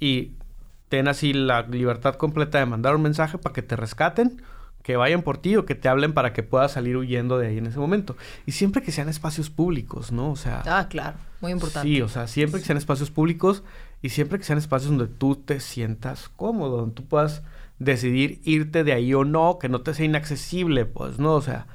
y 0.00 0.32
ten 0.88 1.08
así 1.08 1.32
la 1.34 1.62
libertad 1.62 2.14
completa 2.16 2.58
de 2.58 2.66
mandar 2.66 2.96
un 2.96 3.02
mensaje 3.02 3.36
para 3.38 3.52
que 3.52 3.62
te 3.62 3.76
rescaten, 3.76 4.42
que 4.82 4.96
vayan 4.96 5.22
por 5.22 5.38
ti 5.38 5.56
o 5.56 5.64
que 5.64 5.74
te 5.74 5.88
hablen 5.88 6.12
para 6.12 6.32
que 6.32 6.42
puedas 6.42 6.72
salir 6.72 6.96
huyendo 6.96 7.38
de 7.38 7.46
ahí 7.48 7.58
en 7.58 7.66
ese 7.66 7.78
momento. 7.78 8.16
Y 8.46 8.52
siempre 8.52 8.82
que 8.82 8.90
sean 8.92 9.08
espacios 9.08 9.48
públicos, 9.50 10.10
¿no? 10.12 10.30
O 10.32 10.36
sea, 10.36 10.62
Ah, 10.66 10.88
claro, 10.88 11.16
muy 11.40 11.52
importante. 11.52 11.88
sí, 11.88 12.00
o 12.02 12.08
sea, 12.08 12.26
siempre 12.26 12.60
que 12.60 12.66
sean 12.66 12.78
espacios 12.78 13.10
públicos 13.10 13.62
y 14.02 14.08
siempre 14.08 14.38
que 14.38 14.44
sean 14.44 14.58
espacios 14.58 14.90
donde 14.90 15.06
tú 15.12 15.36
te 15.36 15.60
sientas 15.60 16.28
cómodo, 16.36 16.78
donde 16.78 16.94
tú 16.96 17.04
puedas 17.04 17.42
decidir 17.78 18.40
irte 18.44 18.84
de 18.84 18.92
ahí 18.92 19.14
o 19.14 19.24
no, 19.24 19.58
que 19.60 19.68
no 19.68 19.80
te 19.82 19.94
sea 19.94 20.04
inaccesible, 20.04 20.84
pues, 20.84 21.18
¿no? 21.18 21.34
O 21.34 21.42
sea, 21.42 21.66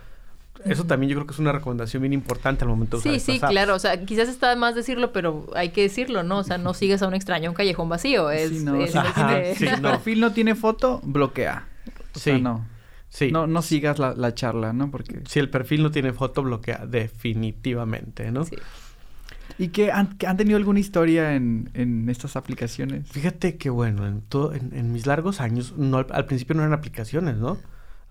eso 0.66 0.86
también 0.86 1.10
yo 1.10 1.16
creo 1.16 1.28
que 1.28 1.34
es 1.34 1.40
una 1.40 1.52
recomendación 1.52 2.02
bien 2.02 2.14
importante 2.14 2.64
al 2.66 2.70
momento 2.70 2.98
de 2.98 3.02
usar 3.02 3.14
Sí, 3.14 3.20
sí, 3.20 3.38
apps. 3.42 3.52
claro. 3.52 3.76
O 3.76 3.80
sea, 3.80 4.04
quizás 4.06 4.28
está 4.28 4.50
de 4.50 4.56
más 4.58 4.76
decirlo, 4.76 5.14
pero 5.14 5.48
hay 5.56 5.70
que 5.70 5.82
decirlo, 5.84 6.24
¿no? 6.24 6.40
O 6.40 6.44
sea, 6.44 6.58
no 6.58 6.74
sigas 6.74 7.02
a 7.04 7.08
un 7.08 7.14
extraño 7.14 7.48
a 7.48 7.52
un 7.52 7.56
callejón 7.56 7.88
vacío. 7.90 8.32
Es, 8.32 8.50
Sí, 8.50 8.60
no, 8.66 8.76
es- 8.84 8.92
sí. 8.92 8.98
Ajá, 8.98 9.38
sí, 9.54 9.56
Si 9.56 9.68
el 9.68 9.82
no. 9.82 9.92
perfil 9.92 10.20
no 10.20 10.34
tiene 10.34 10.56
foto, 10.56 11.00
bloquea. 11.04 11.68
O 12.16 12.20
sea, 12.20 12.36
Sí. 12.36 12.42
no. 12.42 12.66
Sí. 13.18 13.32
No, 13.32 13.48
no 13.48 13.64
sigas 13.64 13.98
la, 13.98 14.14
la 14.14 14.36
charla, 14.36 14.74
¿no? 14.74 14.92
Porque... 14.92 15.22
Si 15.26 15.40
el 15.40 15.50
perfil 15.50 15.82
no 15.82 15.90
tiene 15.90 16.14
foto, 16.14 16.44
bloquea 16.44 16.86
definitivamente, 16.86 18.32
¿no? 18.32 18.46
Sí. 18.46 18.58
¿Y 19.58 19.70
que 19.70 19.92
han, 19.92 20.20
que 20.20 20.28
han 20.28 20.38
tenido 20.38 20.56
alguna 20.56 20.80
historia 20.80 21.34
en, 21.34 21.72
en 21.74 22.10
estas 22.10 22.36
aplicaciones? 22.36 23.10
Fíjate 23.10 23.58
que 23.58 23.72
bueno, 23.72 24.06
en, 24.06 24.22
todo, 24.22 24.54
en, 24.54 24.72
en 24.72 24.94
mis 24.94 25.08
largos 25.08 25.42
años, 25.42 25.74
no, 25.78 25.98
al, 25.98 26.06
al 26.12 26.26
principio 26.26 26.54
no 26.54 26.62
eran 26.62 26.74
aplicaciones, 26.74 27.38
¿no? 27.38 27.58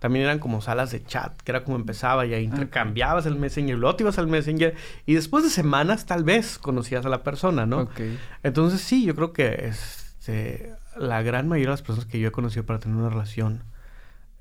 También 0.00 0.24
eran 0.24 0.40
como 0.40 0.60
salas 0.60 0.90
de 0.90 1.04
chat, 1.04 1.40
que 1.40 1.52
era 1.52 1.62
como 1.62 1.76
empezaba 1.76 2.26
y 2.26 2.34
ahí 2.34 2.42
intercambiabas 2.42 3.26
el 3.26 3.36
Messenger, 3.36 3.78
luego 3.78 3.94
te 3.94 4.02
ibas 4.02 4.18
al 4.18 4.26
Messenger 4.26 4.74
y 5.06 5.14
después 5.14 5.44
de 5.44 5.50
semanas 5.50 6.04
tal 6.04 6.24
vez 6.24 6.58
conocías 6.58 7.06
a 7.06 7.08
la 7.10 7.22
persona, 7.22 7.64
¿no? 7.64 7.82
Ok. 7.82 8.00
Entonces 8.42 8.80
sí, 8.80 9.04
yo 9.04 9.14
creo 9.14 9.32
que 9.32 9.68
este, 9.68 10.72
la 10.96 11.22
gran 11.22 11.46
mayoría 11.46 11.68
de 11.68 11.74
las 11.74 11.82
personas 11.82 12.06
que 12.06 12.18
yo 12.18 12.26
he 12.26 12.32
conocido 12.32 12.66
para 12.66 12.80
tener 12.80 12.96
una 12.96 13.08
relación 13.08 13.62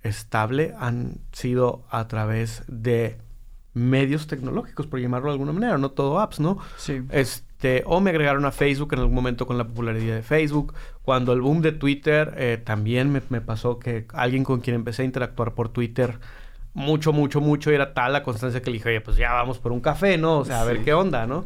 estable 0.06 0.74
han 0.80 1.18
sido 1.32 1.84
a 1.90 2.08
través 2.08 2.64
de 2.68 3.18
medios 3.74 4.28
tecnológicos, 4.28 4.88
por 4.88 5.00
llamarlo 5.00 5.28
de 5.28 5.34
alguna 5.34 5.52
manera, 5.52 5.78
no 5.78 5.92
todo 5.92 6.20
apps, 6.20 6.40
¿no? 6.40 6.60
Sí. 6.78 7.02
Este, 7.10 7.84
o 7.86 8.00
me 8.00 8.12
agregaron 8.12 8.46
a 8.46 8.52
Facebook 8.52 8.94
en 8.94 9.00
algún 9.00 9.16
momento 9.16 9.46
con 9.46 9.58
la 9.58 9.68
popularidad 9.68 10.16
de 10.16 10.24
Facebook. 10.24 10.74
Cuando 11.02 11.34
el 11.34 11.42
boom 11.42 11.62
de 11.62 11.74
Twitter, 11.74 12.34
eh, 12.38 12.62
también 12.64 13.12
me, 13.12 13.22
me 13.30 13.42
pasó 13.42 13.80
que 13.80 14.06
alguien 14.14 14.44
con 14.44 14.62
quien 14.62 14.76
empecé 14.76 15.02
a 15.02 15.06
interactuar 15.06 15.54
por 15.54 15.70
Twitter 15.70 16.20
mucho, 16.76 17.14
mucho, 17.14 17.40
mucho, 17.40 17.72
y 17.72 17.76
era 17.76 17.94
tal 17.94 18.12
la 18.12 18.22
constancia 18.22 18.62
que 18.62 18.70
le 18.70 18.78
dije, 18.78 18.90
oye, 18.90 19.02
pues 19.02 19.16
ya 19.16 19.32
vamos 19.32 19.60
por 19.60 19.72
un 19.72 19.80
café, 19.80 20.18
¿no? 20.18 20.40
O 20.40 20.46
sea, 20.46 20.62
a 20.62 20.66
ver 20.66 20.84
qué 20.84 20.94
onda, 20.94 21.26
¿no? 21.26 21.46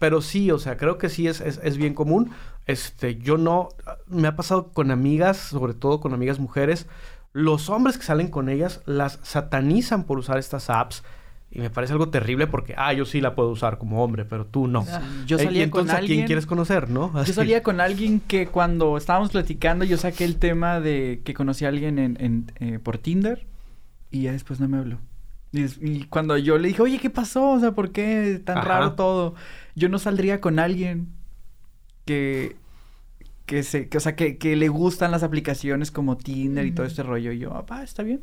Pero 0.00 0.20
sí, 0.20 0.50
o 0.50 0.58
sea, 0.58 0.76
creo 0.76 0.98
que 0.98 1.08
sí 1.08 1.28
es, 1.28 1.40
es, 1.40 1.60
es 1.62 1.76
bien 1.76 1.94
común. 1.94 2.32
Este, 2.66 3.16
yo 3.16 3.38
no, 3.38 3.68
me 4.08 4.26
ha 4.26 4.34
pasado 4.34 4.72
con 4.72 4.90
amigas, 4.90 5.36
sobre 5.36 5.74
todo 5.74 6.00
con 6.00 6.14
amigas 6.14 6.40
mujeres, 6.40 6.88
los 7.36 7.68
hombres 7.68 7.98
que 7.98 8.04
salen 8.04 8.28
con 8.28 8.48
ellas 8.48 8.80
las 8.86 9.18
satanizan 9.22 10.04
por 10.04 10.18
usar 10.18 10.38
estas 10.38 10.70
apps. 10.70 11.04
Y 11.50 11.60
me 11.60 11.68
parece 11.68 11.92
algo 11.92 12.08
terrible 12.08 12.46
porque, 12.46 12.74
ah, 12.78 12.94
yo 12.94 13.04
sí 13.04 13.20
la 13.20 13.34
puedo 13.34 13.50
usar 13.50 13.76
como 13.76 14.02
hombre, 14.02 14.24
pero 14.24 14.46
tú 14.46 14.66
no. 14.68 14.86
Yo 15.26 15.36
Eh, 15.38 15.42
y 15.42 15.44
salía 15.44 15.70
con 15.70 15.80
entonces, 15.82 15.94
¿a 15.94 15.98
alguien... 15.98 16.18
quién 16.20 16.26
quieres 16.26 16.46
conocer, 16.46 16.88
no? 16.88 17.12
Yo 17.24 17.32
salía 17.34 17.62
con 17.62 17.80
alguien 17.80 18.20
que 18.20 18.46
cuando 18.46 18.96
estábamos 18.96 19.30
platicando 19.30 19.84
yo 19.84 19.98
saqué 19.98 20.24
el 20.24 20.36
tema 20.36 20.80
de 20.80 21.20
que 21.24 21.34
conocí 21.34 21.66
a 21.66 21.68
alguien 21.68 21.98
en, 21.98 22.16
en, 22.20 22.52
eh, 22.58 22.78
por 22.82 22.96
Tinder 22.98 23.46
y 24.10 24.22
ya 24.22 24.32
después 24.32 24.58
no 24.58 24.68
me 24.68 24.78
habló. 24.78 24.98
Y, 25.52 25.64
y 25.80 26.04
cuando 26.04 26.38
yo 26.38 26.56
le 26.56 26.68
dije, 26.68 26.80
oye, 26.82 26.98
¿qué 26.98 27.10
pasó? 27.10 27.50
O 27.52 27.60
sea, 27.60 27.72
¿por 27.72 27.92
qué 27.92 28.40
tan 28.44 28.58
Ajá. 28.58 28.68
raro 28.68 28.92
todo? 28.94 29.34
Yo 29.74 29.88
no 29.90 29.98
saldría 29.98 30.40
con 30.40 30.58
alguien 30.58 31.08
que, 32.06 32.56
que 33.46 33.62
se, 33.62 33.88
que, 33.88 33.98
o 33.98 34.00
sea, 34.00 34.16
que, 34.16 34.38
que 34.38 34.56
le 34.56 34.68
gustan 34.68 35.10
las 35.12 35.22
aplicaciones 35.22 35.90
como 35.90 36.16
Tinder 36.16 36.66
y 36.66 36.72
todo 36.72 36.84
este 36.86 37.02
rollo. 37.02 37.32
Y 37.32 37.38
yo, 37.38 37.50
papá, 37.50 37.82
está 37.82 38.02
bien. 38.02 38.22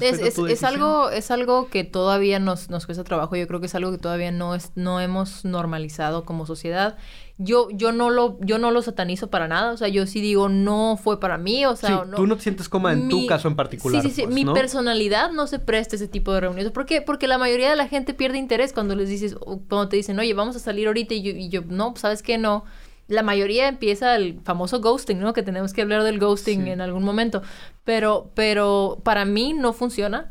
Es, 0.00 0.20
es- 0.20 0.38
es 0.38 0.62
algo, 0.62 1.10
es 1.10 1.32
algo 1.32 1.68
que 1.68 1.82
todavía 1.82 2.38
nos, 2.38 2.70
nos 2.70 2.86
cuesta 2.86 3.02
trabajo. 3.02 3.34
Yo 3.34 3.46
creo 3.48 3.58
que 3.60 3.66
es 3.66 3.74
algo 3.74 3.90
que 3.90 3.98
todavía 3.98 4.30
no 4.30 4.54
es, 4.54 4.70
no 4.76 5.00
hemos 5.00 5.44
normalizado 5.44 6.24
como 6.24 6.46
sociedad. 6.46 6.96
Yo, 7.38 7.68
yo 7.72 7.90
no 7.90 8.10
lo, 8.10 8.38
yo 8.40 8.58
no 8.60 8.70
lo 8.70 8.80
satanizo 8.82 9.30
para 9.30 9.48
nada. 9.48 9.72
O 9.72 9.76
sea, 9.76 9.88
yo 9.88 10.06
sí 10.06 10.20
digo, 10.20 10.48
no 10.48 10.96
fue 11.02 11.18
para 11.18 11.38
mí. 11.38 11.66
O 11.66 11.74
sea, 11.74 11.88
sí, 12.04 12.10
no, 12.10 12.16
tú 12.16 12.26
no 12.28 12.36
te 12.36 12.42
sientes 12.44 12.68
cómoda 12.68 12.92
en 12.92 13.08
tu 13.08 13.26
caso 13.26 13.48
en 13.48 13.56
particular. 13.56 14.00
Sí, 14.00 14.10
sí, 14.10 14.14
sí. 14.14 14.22
pues, 14.22 14.34
Mi 14.34 14.44
¿no? 14.44 14.54
personalidad 14.54 15.32
no 15.32 15.48
se 15.48 15.58
presta 15.58 15.96
a 15.96 15.98
ese 15.98 16.06
tipo 16.06 16.32
de 16.32 16.40
reuniones. 16.42 16.70
¿Por 16.70 16.86
qué? 16.86 17.02
Porque 17.02 17.26
la 17.26 17.36
mayoría 17.38 17.68
de 17.68 17.76
la 17.76 17.88
gente 17.88 18.14
pierde 18.14 18.38
interés 18.38 18.72
cuando 18.72 18.94
les 18.94 19.08
dices, 19.08 19.34
cuando 19.68 19.88
te 19.88 19.96
dicen, 19.96 20.16
oye, 20.20 20.32
vamos 20.34 20.54
a 20.54 20.60
salir 20.60 20.86
ahorita 20.86 21.14
y 21.14 21.22
yo, 21.22 21.32
y 21.32 21.48
yo 21.48 21.62
no, 21.66 21.90
pues, 21.90 22.02
¿sabes 22.02 22.22
qué? 22.22 22.38
No. 22.38 22.64
La 23.08 23.22
mayoría 23.22 23.68
empieza 23.68 24.16
el 24.16 24.40
famoso 24.44 24.80
ghosting, 24.80 25.20
¿no? 25.20 25.32
Que 25.32 25.42
tenemos 25.42 25.72
que 25.72 25.82
hablar 25.82 26.02
del 26.04 26.18
ghosting 26.18 26.64
Sí. 26.64 26.70
en 26.70 26.80
algún 26.80 27.02
momento. 27.04 27.42
Pero, 27.84 28.30
pero 28.34 28.98
para 29.02 29.24
mí 29.24 29.52
no 29.52 29.72
funciona. 29.72 30.30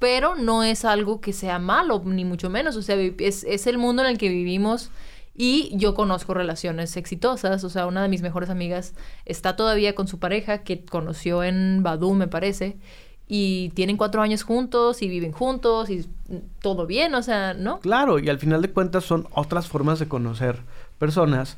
Pero 0.00 0.34
no 0.34 0.64
es 0.64 0.84
algo 0.84 1.20
que 1.20 1.32
sea 1.32 1.58
malo, 1.58 2.02
ni 2.04 2.24
mucho 2.24 2.48
menos. 2.50 2.74
O 2.76 2.82
sea, 2.82 2.96
es, 2.96 3.44
es 3.44 3.66
el 3.66 3.78
mundo 3.78 4.02
en 4.02 4.08
el 4.08 4.18
que 4.18 4.28
vivimos. 4.28 4.90
Y 5.36 5.70
yo 5.76 5.94
conozco 5.94 6.34
relaciones 6.34 6.96
exitosas. 6.96 7.62
O 7.64 7.70
sea, 7.70 7.86
una 7.86 8.02
de 8.02 8.08
mis 8.08 8.22
mejores 8.22 8.50
amigas 8.50 8.94
está 9.26 9.56
todavía 9.56 9.94
con 9.94 10.08
su 10.08 10.18
pareja 10.18 10.58
que 10.64 10.84
conoció 10.84 11.44
en 11.44 11.82
Badoo, 11.82 12.14
me 12.14 12.28
parece. 12.28 12.76
Y 13.28 13.68
tienen 13.74 13.96
cuatro 13.96 14.22
años 14.22 14.42
juntos 14.42 15.02
y 15.02 15.08
viven 15.08 15.30
juntos 15.32 15.88
y 15.90 16.04
todo 16.60 16.86
bien, 16.86 17.14
o 17.14 17.22
sea, 17.22 17.54
¿no? 17.54 17.78
Claro, 17.78 18.18
y 18.18 18.28
al 18.28 18.38
final 18.40 18.60
de 18.60 18.70
cuentas 18.72 19.04
son 19.04 19.28
otras 19.32 19.68
formas 19.68 20.00
de 20.00 20.08
conocer 20.08 20.58
personas 20.98 21.56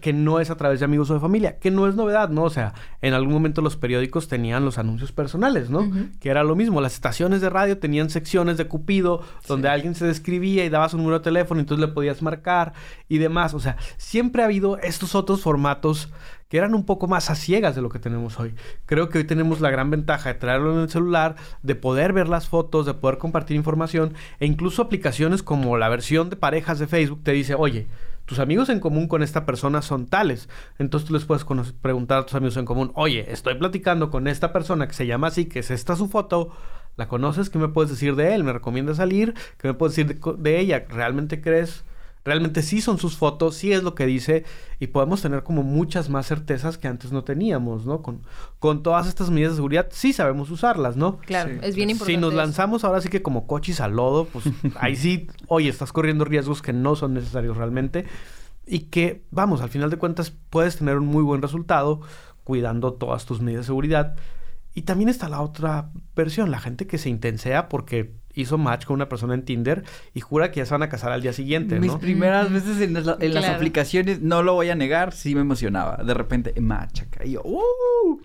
que 0.00 0.12
no 0.12 0.40
es 0.40 0.50
a 0.50 0.56
través 0.56 0.80
de 0.80 0.84
amigos 0.84 1.10
o 1.10 1.14
de 1.14 1.20
familia, 1.20 1.58
que 1.58 1.70
no 1.70 1.88
es 1.88 1.94
novedad, 1.94 2.28
¿no? 2.28 2.44
O 2.44 2.50
sea, 2.50 2.74
en 3.02 3.14
algún 3.14 3.32
momento 3.32 3.62
los 3.62 3.76
periódicos 3.76 4.28
tenían 4.28 4.64
los 4.64 4.78
anuncios 4.78 5.12
personales, 5.12 5.70
¿no? 5.70 5.90
Que 6.20 6.30
era 6.30 6.44
lo 6.44 6.56
mismo, 6.56 6.80
las 6.80 6.94
estaciones 6.94 7.40
de 7.40 7.50
radio 7.50 7.78
tenían 7.78 8.10
secciones 8.10 8.56
de 8.56 8.66
Cupido 8.66 9.22
donde 9.46 9.68
alguien 9.68 9.94
se 9.94 10.06
describía 10.06 10.64
y 10.64 10.68
daba 10.68 10.88
su 10.88 10.96
número 10.96 11.18
de 11.18 11.24
teléfono 11.24 11.60
y 11.60 11.62
entonces 11.62 11.86
le 11.86 11.92
podías 11.92 12.22
marcar 12.22 12.72
y 13.08 13.18
demás, 13.18 13.54
o 13.54 13.60
sea, 13.60 13.76
siempre 13.96 14.42
ha 14.42 14.46
habido 14.46 14.78
estos 14.78 15.14
otros 15.14 15.42
formatos 15.42 16.10
que 16.48 16.58
eran 16.58 16.74
un 16.74 16.84
poco 16.84 17.08
más 17.08 17.30
a 17.30 17.34
ciegas 17.34 17.74
de 17.74 17.82
lo 17.82 17.88
que 17.88 17.98
tenemos 17.98 18.38
hoy. 18.38 18.54
Creo 18.86 19.08
que 19.08 19.18
hoy 19.18 19.24
tenemos 19.24 19.60
la 19.60 19.70
gran 19.70 19.90
ventaja 19.90 20.32
de 20.32 20.38
traerlo 20.38 20.72
en 20.74 20.82
el 20.82 20.88
celular, 20.88 21.36
de 21.62 21.74
poder 21.74 22.12
ver 22.12 22.28
las 22.28 22.48
fotos, 22.48 22.86
de 22.86 22.94
poder 22.94 23.18
compartir 23.18 23.56
información 23.56 24.14
e 24.38 24.46
incluso 24.46 24.82
aplicaciones 24.82 25.42
como 25.42 25.76
la 25.78 25.88
versión 25.88 26.30
de 26.30 26.36
parejas 26.36 26.78
de 26.78 26.86
Facebook 26.86 27.22
te 27.22 27.32
dice, 27.32 27.54
oye, 27.54 27.88
tus 28.26 28.38
amigos 28.38 28.68
en 28.68 28.80
común 28.80 29.08
con 29.08 29.22
esta 29.22 29.44
persona 29.46 29.82
son 29.82 30.06
tales. 30.06 30.48
Entonces 30.78 31.06
tú 31.06 31.14
les 31.14 31.24
puedes 31.24 31.44
preguntar 31.80 32.18
a 32.18 32.26
tus 32.26 32.34
amigos 32.34 32.56
en 32.56 32.64
común, 32.64 32.92
oye, 32.94 33.30
estoy 33.32 33.54
platicando 33.54 34.10
con 34.10 34.26
esta 34.28 34.52
persona 34.52 34.86
que 34.86 34.94
se 34.94 35.06
llama 35.06 35.28
así, 35.28 35.46
que 35.46 35.60
es 35.60 35.70
esta 35.70 35.96
su 35.96 36.08
foto, 36.08 36.50
¿la 36.96 37.08
conoces? 37.08 37.50
¿Qué 37.50 37.58
me 37.58 37.68
puedes 37.68 37.90
decir 37.90 38.16
de 38.16 38.34
él? 38.34 38.44
¿Me 38.44 38.52
recomienda 38.52 38.94
salir? 38.94 39.34
¿Qué 39.58 39.68
me 39.68 39.74
puedes 39.74 39.96
decir 39.96 40.20
de, 40.20 40.32
de 40.38 40.60
ella? 40.60 40.86
¿Realmente 40.88 41.40
crees? 41.40 41.84
Realmente 42.24 42.62
sí 42.62 42.80
son 42.80 42.96
sus 42.98 43.16
fotos, 43.18 43.54
sí 43.54 43.72
es 43.72 43.82
lo 43.82 43.94
que 43.94 44.06
dice 44.06 44.44
y 44.80 44.86
podemos 44.86 45.20
tener 45.20 45.42
como 45.42 45.62
muchas 45.62 46.08
más 46.08 46.26
certezas 46.26 46.78
que 46.78 46.88
antes 46.88 47.12
no 47.12 47.22
teníamos, 47.22 47.84
¿no? 47.84 48.00
Con, 48.00 48.22
con 48.58 48.82
todas 48.82 49.06
estas 49.06 49.28
medidas 49.30 49.52
de 49.52 49.56
seguridad 49.56 49.88
sí 49.90 50.14
sabemos 50.14 50.50
usarlas, 50.50 50.96
¿no? 50.96 51.18
Claro, 51.18 51.50
Sí. 51.52 51.58
es 51.62 51.74
bien 51.76 51.90
importante. 51.90 52.14
Si 52.14 52.20
nos 52.20 52.30
eso. 52.32 52.38
lanzamos 52.38 52.82
ahora 52.84 53.02
sí 53.02 53.10
que 53.10 53.20
como 53.22 53.46
cochis 53.46 53.80
al 53.82 53.96
lodo, 53.96 54.24
pues 54.26 54.46
ahí 54.80 54.96
sí, 54.96 55.26
oye, 55.48 55.68
estás 55.68 55.92
corriendo 55.92 56.24
riesgos 56.24 56.62
que 56.62 56.72
no 56.72 56.96
son 56.96 57.12
necesarios 57.12 57.58
realmente 57.58 58.06
y 58.66 58.80
que, 58.84 59.24
vamos, 59.30 59.60
al 59.60 59.68
final 59.68 59.90
de 59.90 59.98
cuentas 59.98 60.32
puedes 60.48 60.76
tener 60.78 60.96
un 60.96 61.06
muy 61.06 61.22
buen 61.22 61.42
resultado 61.42 62.00
cuidando 62.42 62.94
todas 62.94 63.26
tus 63.26 63.42
medidas 63.42 63.64
de 63.64 63.66
seguridad. 63.66 64.16
Y 64.72 64.82
también 64.82 65.08
está 65.10 65.28
la 65.28 65.42
otra 65.42 65.90
versión, 66.16 66.50
la 66.50 66.58
gente 66.58 66.86
que 66.86 66.96
se 66.98 67.10
intensea 67.10 67.68
porque 67.68 68.14
hizo 68.34 68.58
match 68.58 68.84
con 68.84 68.94
una 68.94 69.08
persona 69.08 69.34
en 69.34 69.44
Tinder 69.44 69.84
y 70.12 70.20
jura 70.20 70.50
que 70.50 70.58
ya 70.60 70.66
se 70.66 70.74
van 70.74 70.82
a 70.82 70.88
casar 70.88 71.12
al 71.12 71.22
día 71.22 71.32
siguiente, 71.32 71.78
Mis 71.80 71.92
¿no? 71.92 71.98
primeras 72.00 72.50
veces 72.52 72.80
en, 72.80 72.94
las- 72.94 73.16
en 73.20 73.34
las 73.34 73.44
Claro. 73.44 73.56
aplicaciones, 73.56 74.20
no 74.22 74.42
lo 74.42 74.54
voy 74.54 74.70
a 74.70 74.74
negar, 74.74 75.12
sí 75.12 75.34
me 75.34 75.40
emocionaba. 75.42 76.02
De 76.04 76.14
repente, 76.14 76.52
machaca. 76.60 77.24
Y 77.24 77.32
yo, 77.32 77.42
¡uh! 77.44 78.20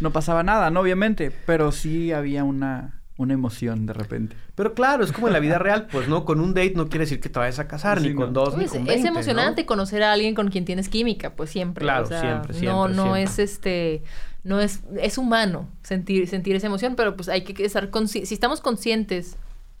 No 0.00 0.12
pasaba 0.12 0.42
nada, 0.42 0.70
¿no? 0.70 0.80
Obviamente. 0.80 1.30
Pero 1.46 1.72
sí 1.72 2.10
había 2.12 2.42
una, 2.44 3.00
una 3.18 3.34
emoción 3.34 3.84
de 3.84 3.92
repente. 3.92 4.34
Pero 4.54 4.72
claro, 4.72 5.04
es 5.04 5.12
como 5.12 5.26
en 5.26 5.34
la 5.34 5.40
vida 5.40 5.58
real, 5.58 5.88
pues, 5.92 6.08
¿no? 6.08 6.24
Con 6.24 6.40
un 6.40 6.54
date 6.54 6.72
no 6.74 6.88
quiere 6.88 7.04
decir 7.04 7.20
que 7.20 7.28
te 7.28 7.38
vayas 7.38 7.58
a 7.58 7.68
casar, 7.68 8.00
Sí, 8.00 8.08
ni 8.08 8.14
con 8.14 8.32
no. 8.32 8.40
dos, 8.40 8.54
ni 8.56 8.60
Pues, 8.64 8.70
con 8.72 8.80
es 8.82 8.86
20, 8.86 9.08
emocionante 9.08 9.62
¿no? 9.62 9.66
conocer 9.66 10.02
a 10.02 10.12
alguien 10.12 10.34
con 10.34 10.48
quien 10.48 10.64
tienes 10.64 10.88
química, 10.88 11.34
pues 11.34 11.50
siempre. 11.50 11.82
Claro, 11.84 12.04
o 12.04 12.06
sea, 12.06 12.20
siempre, 12.20 12.52
No, 12.54 12.58
siempre, 12.58 12.94
no 12.96 13.02
siempre. 13.02 13.22
es 13.24 13.38
este, 13.38 14.02
no 14.42 14.58
es, 14.60 14.80
es 14.98 15.18
humano 15.18 15.68
sentir, 15.82 16.26
sentir 16.28 16.56
esa 16.56 16.66
emoción, 16.66 16.94
pero 16.96 17.14
pues 17.14 17.28
hay 17.28 17.42
que 17.44 17.62
estar 17.64 17.90
consci- 17.90 18.24
si 18.24 18.32
estamos 18.32 18.62
conscientes, 18.62 19.36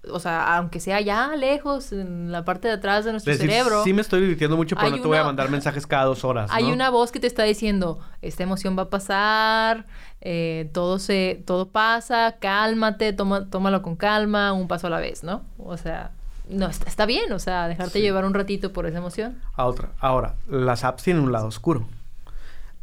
o 0.08 0.18
sea, 0.20 0.56
aunque 0.56 0.80
sea 0.80 1.00
ya 1.00 1.34
lejos, 1.36 1.92
en 1.92 2.32
la 2.32 2.44
parte 2.44 2.68
de 2.68 2.74
atrás 2.74 3.04
de 3.04 3.12
nuestro 3.12 3.32
Decir, 3.32 3.50
cerebro, 3.50 3.84
sí 3.84 3.92
me 3.92 4.00
estoy 4.00 4.20
divirtiendo 4.22 4.56
mucho, 4.56 4.76
pero 4.76 4.90
no 4.90 5.00
te 5.00 5.06
voy 5.08 5.18
a 5.18 5.24
mandar 5.24 5.50
mensajes 5.50 5.86
cada 5.86 6.04
dos 6.04 6.24
horas, 6.24 6.50
hay 6.52 6.68
¿no? 6.68 6.72
una 6.72 6.90
voz 6.90 7.12
que 7.12 7.20
te 7.20 7.26
está 7.26 7.42
diciendo, 7.42 8.00
esta 8.22 8.42
emoción 8.42 8.78
va 8.78 8.84
a 8.84 8.90
pasar, 8.90 9.86
eh, 10.20 10.70
todo 10.72 10.98
se, 10.98 11.42
todo 11.46 11.68
pasa, 11.68 12.36
cálmate, 12.40 13.12
toma, 13.12 13.48
tómalo 13.50 13.82
con 13.82 13.96
calma, 13.96 14.52
un 14.52 14.68
paso 14.68 14.86
a 14.86 14.90
la 14.90 15.00
vez, 15.00 15.22
¿no? 15.22 15.42
O 15.58 15.76
sea, 15.76 16.12
no, 16.48 16.66
está, 16.66 16.88
está 16.88 17.06
bien, 17.06 17.32
o 17.32 17.38
sea, 17.38 17.68
dejarte 17.68 17.98
Sí. 17.98 18.00
llevar 18.00 18.24
un 18.24 18.34
ratito 18.34 18.72
por 18.72 18.86
esa 18.86 18.98
emoción. 18.98 19.38
a 19.54 19.66
otra. 19.66 19.90
Ahora, 20.00 20.34
las 20.48 20.82
apps 20.84 21.02
tienen 21.04 21.22
un 21.22 21.32
lado 21.32 21.46
oscuro. 21.46 21.86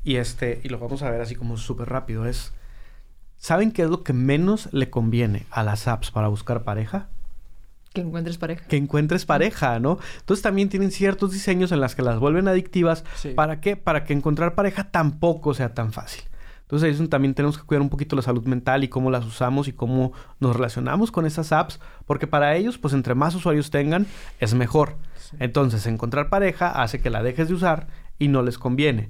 Y 0.04 0.16
este, 0.16 0.62
y 0.64 0.70
lo 0.70 0.80
vamos 0.80 1.02
a 1.02 1.10
ver 1.10 1.20
así 1.20 1.36
como 1.36 1.58
súper 1.58 1.90
rápido. 1.90 2.26
Es. 2.26 2.54
¿Saben 3.38 3.72
qué 3.72 3.84
es 3.84 3.90
lo 3.90 4.04
que 4.04 4.14
menos 4.14 4.70
le 4.72 4.90
conviene 4.90 5.46
a 5.52 5.64
las 5.64 5.88
apps 5.88 6.12
para 6.12 6.28
buscar 6.28 6.64
pareja? 6.64 7.10
Que 7.94 8.02
encuentres 8.02 8.38
pareja. 8.38 8.66
Que 8.68 8.78
encuentres 8.78 9.26
pareja, 9.26 9.80
¿no? 9.80 9.98
Entonces 10.20 10.44
también 10.44 10.70
tienen 10.70 10.92
ciertos 10.92 11.32
diseños 11.32 11.72
en 11.72 11.80
las 11.80 11.96
que 11.96 12.02
las 12.02 12.20
vuelven 12.20 12.48
adictivas. 12.48 13.04
Sí. 13.16 13.30
¿Para 13.30 13.60
qué? 13.62 13.76
Para 13.76 14.04
que 14.04 14.14
encontrar 14.14 14.56
pareja 14.56 14.92
tampoco 14.92 15.54
sea 15.54 15.74
tan 15.74 15.94
fácil. 15.94 16.24
Entonces 16.70 17.10
también 17.10 17.34
tenemos 17.34 17.58
que 17.58 17.64
cuidar 17.64 17.82
un 17.82 17.90
poquito 17.90 18.18
la 18.18 18.22
salud 18.22 18.46
mental 18.46 18.84
y 18.84 18.90
cómo 18.90 19.10
las 19.10 19.26
usamos 19.26 19.70
y 19.70 19.74
cómo 19.74 20.12
nos 20.42 20.54
relacionamos 20.54 21.12
con 21.12 21.26
esas 21.26 21.54
apps, 21.54 21.80
porque 22.06 22.28
para 22.28 22.58
ellos, 22.58 22.78
pues 22.78 22.94
entre 22.94 23.16
más 23.16 23.34
usuarios 23.36 23.72
tengan, 23.72 24.06
es 24.42 24.54
mejor. 24.54 24.98
Entonces, 25.40 25.88
encontrar 25.88 26.30
pareja 26.30 26.82
hace 26.82 27.00
que 27.00 27.10
la 27.10 27.24
dejes 27.24 27.48
de 27.48 27.54
usar 27.54 27.88
y 28.20 28.28
no 28.28 28.44
les 28.44 28.58
conviene. 28.58 29.10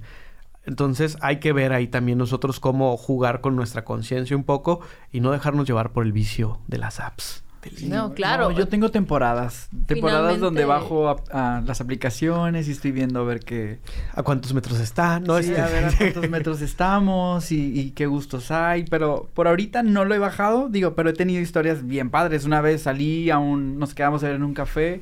Entonces, 0.67 1.17
hay 1.21 1.37
que 1.37 1.53
ver 1.53 1.73
ahí 1.73 1.87
también 1.87 2.17
nosotros 2.17 2.59
cómo 2.59 2.95
jugar 2.97 3.41
con 3.41 3.55
nuestra 3.55 3.83
conciencia 3.85 4.35
un 4.37 4.43
poco 4.43 4.81
y 5.11 5.21
no 5.21 5.31
dejarnos 5.31 5.65
llevar 5.65 5.93
por 5.93 6.05
el 6.05 6.11
vicio 6.11 6.59
de 6.67 6.77
las 6.77 6.99
apps. 6.99 7.43
No, 7.83 8.13
claro. 8.13 8.51
yo 8.51 8.67
tengo 8.67 8.91
temporadas. 8.91 9.69
Temporadas 9.87 10.39
donde 10.39 10.63
bajo 10.65 11.09
a, 11.09 11.57
a 11.57 11.61
las 11.61 11.81
aplicaciones 11.81 12.67
y 12.67 12.71
estoy 12.71 12.91
viendo 12.91 13.19
a 13.19 13.23
ver 13.23 13.39
qué... 13.39 13.79
¿A 14.13 14.23
cuántos 14.23 14.53
metros 14.53 14.79
está? 14.79 15.19
No, 15.19 15.41
sí, 15.41 15.49
Este- 15.49 15.61
a 15.61 15.67
ver 15.67 15.85
a 15.85 15.91
cuántos 15.97 16.29
metros 16.29 16.61
estamos 16.61 17.51
y, 17.51 17.77
y 17.79 17.91
qué 17.91 18.05
gustos 18.05 18.51
hay. 18.51 18.85
Pero 18.85 19.29
por 19.33 19.47
ahorita 19.47 19.83
no 19.83 20.05
lo 20.05 20.15
he 20.15 20.19
bajado, 20.19 20.69
digo, 20.69 20.95
pero 20.95 21.09
he 21.09 21.13
tenido 21.13 21.41
historias 21.41 21.85
bien 21.85 22.09
padres. 22.09 22.45
Una 22.45 22.61
vez 22.61 22.83
salí 22.83 23.29
a 23.31 23.37
un... 23.37 23.79
Nos 23.79 23.93
quedamos 23.93 24.23
a 24.23 24.27
ver 24.27 24.35
en 24.35 24.43
un 24.43 24.53
café 24.53 25.01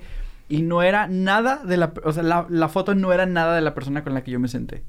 y 0.49 0.61
no 0.63 0.81
era 0.81 1.07
nada 1.07 1.57
de 1.63 1.77
la... 1.77 1.93
O 2.03 2.13
sea, 2.13 2.23
la, 2.23 2.47
la 2.49 2.69
foto 2.69 2.95
no 2.95 3.13
era 3.13 3.25
nada 3.25 3.55
de 3.55 3.61
la 3.61 3.73
persona 3.75 4.03
con 4.03 4.13
la 4.13 4.23
que 4.23 4.31
yo 4.31 4.39
me 4.39 4.47
senté. 4.47 4.83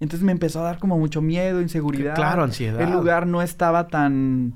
Entonces 0.00 0.24
me 0.24 0.32
empezó 0.32 0.60
a 0.60 0.64
dar 0.64 0.78
como 0.78 0.98
mucho 0.98 1.20
miedo, 1.20 1.60
inseguridad. 1.60 2.14
Claro, 2.14 2.44
ansiedad. 2.44 2.80
El 2.80 2.90
lugar 2.92 3.26
no 3.26 3.42
estaba 3.42 3.88
tan... 3.88 4.54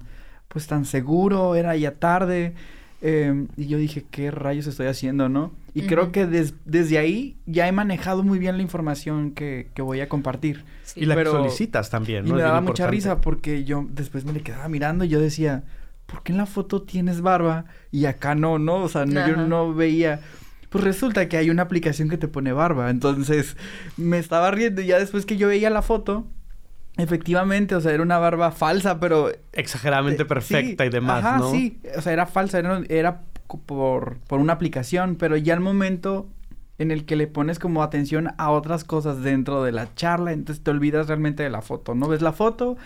Pues 0.48 0.66
tan 0.66 0.84
seguro, 0.84 1.54
era 1.56 1.74
ya 1.76 1.92
tarde. 1.94 2.52
eh, 3.00 3.46
y 3.56 3.66
yo 3.66 3.78
dije, 3.78 4.04
¿qué 4.10 4.30
rayos 4.30 4.66
estoy 4.66 4.86
haciendo, 4.86 5.28
no? 5.28 5.50
Y 5.74 5.82
creo 5.86 6.12
que 6.12 6.26
des- 6.26 6.54
desde 6.66 6.98
ahí 6.98 7.36
ya 7.46 7.66
he 7.66 7.72
manejado 7.72 8.22
muy 8.22 8.38
bien 8.38 8.56
la 8.58 8.62
información 8.62 9.30
que, 9.32 9.68
que 9.74 9.80
voy 9.82 10.00
a 10.00 10.08
compartir. 10.10 10.64
Sí. 10.84 11.00
y 11.00 11.06
la 11.06 11.14
pero- 11.14 11.32
que 11.32 11.38
solicitas 11.38 11.88
también, 11.88 12.26
Y 12.26 12.28
¿no? 12.28 12.34
me 12.34 12.40
Es 12.42 12.46
daba 12.46 12.60
mucha 12.60 12.70
importante. 12.84 12.90
risa 12.94 13.20
porque 13.22 13.64
yo 13.64 13.86
después 13.90 14.24
me 14.26 14.32
le 14.34 14.42
quedaba 14.42 14.68
mirando 14.68 15.04
y 15.04 15.08
yo 15.08 15.18
decía, 15.20 15.62
¿por 16.06 16.22
qué 16.22 16.32
en 16.32 16.38
la 16.38 16.44
foto 16.46 16.82
tienes 16.82 17.22
barba 17.22 17.64
y 17.90 18.04
acá 18.04 18.34
no, 18.34 18.58
no? 18.58 18.76
O 18.82 18.88
sea, 18.90 19.06
no- 19.06 19.26
yo 19.26 19.36
no 19.38 19.72
veía. 19.74 20.20
Pues 20.72 20.82
resulta 20.82 21.28
que 21.28 21.36
hay 21.36 21.50
una 21.50 21.62
aplicación 21.62 22.08
que 22.08 22.16
te 22.16 22.28
pone 22.28 22.52
barba. 22.52 22.88
Entonces 22.90 23.56
me 23.98 24.18
estaba 24.18 24.50
riendo 24.50 24.80
y 24.80 24.86
ya 24.86 24.98
después 24.98 25.26
que 25.26 25.36
yo 25.36 25.48
veía 25.48 25.68
la 25.68 25.82
foto, 25.82 26.26
efectivamente, 26.96 27.74
o 27.74 27.80
sea, 27.80 27.92
era 27.92 28.02
una 28.02 28.18
barba 28.18 28.50
falsa, 28.50 28.98
pero 28.98 29.30
Exageradamente 29.52 30.22
eh, 30.22 30.26
perfecta 30.26 30.84
sí, 30.84 30.88
y 30.88 30.90
demás, 30.90 31.24
ajá, 31.24 31.38
¿no? 31.38 31.50
sí. 31.50 31.78
O 31.96 32.00
sea, 32.00 32.14
era 32.14 32.26
falsa, 32.26 32.58
era, 32.58 32.82
era 32.88 33.20
por, 33.66 34.18
por 34.20 34.40
una 34.40 34.54
aplicación, 34.54 35.16
pero 35.16 35.36
ya 35.36 35.52
al 35.54 35.60
momento 35.60 36.28
en 36.78 36.90
el 36.90 37.04
que 37.04 37.16
le 37.16 37.26
pones 37.26 37.58
como 37.58 37.82
atención 37.82 38.30
a 38.38 38.50
otras 38.50 38.84
cosas 38.84 39.22
dentro 39.22 39.62
de 39.62 39.72
la 39.72 39.94
charla, 39.94 40.32
entonces 40.32 40.64
te 40.64 40.70
olvidas 40.70 41.06
realmente 41.06 41.42
de 41.42 41.50
la 41.50 41.62
foto, 41.62 41.94
¿no? 41.94 42.08
Ves 42.08 42.22
la 42.22 42.32
foto, 42.32 42.76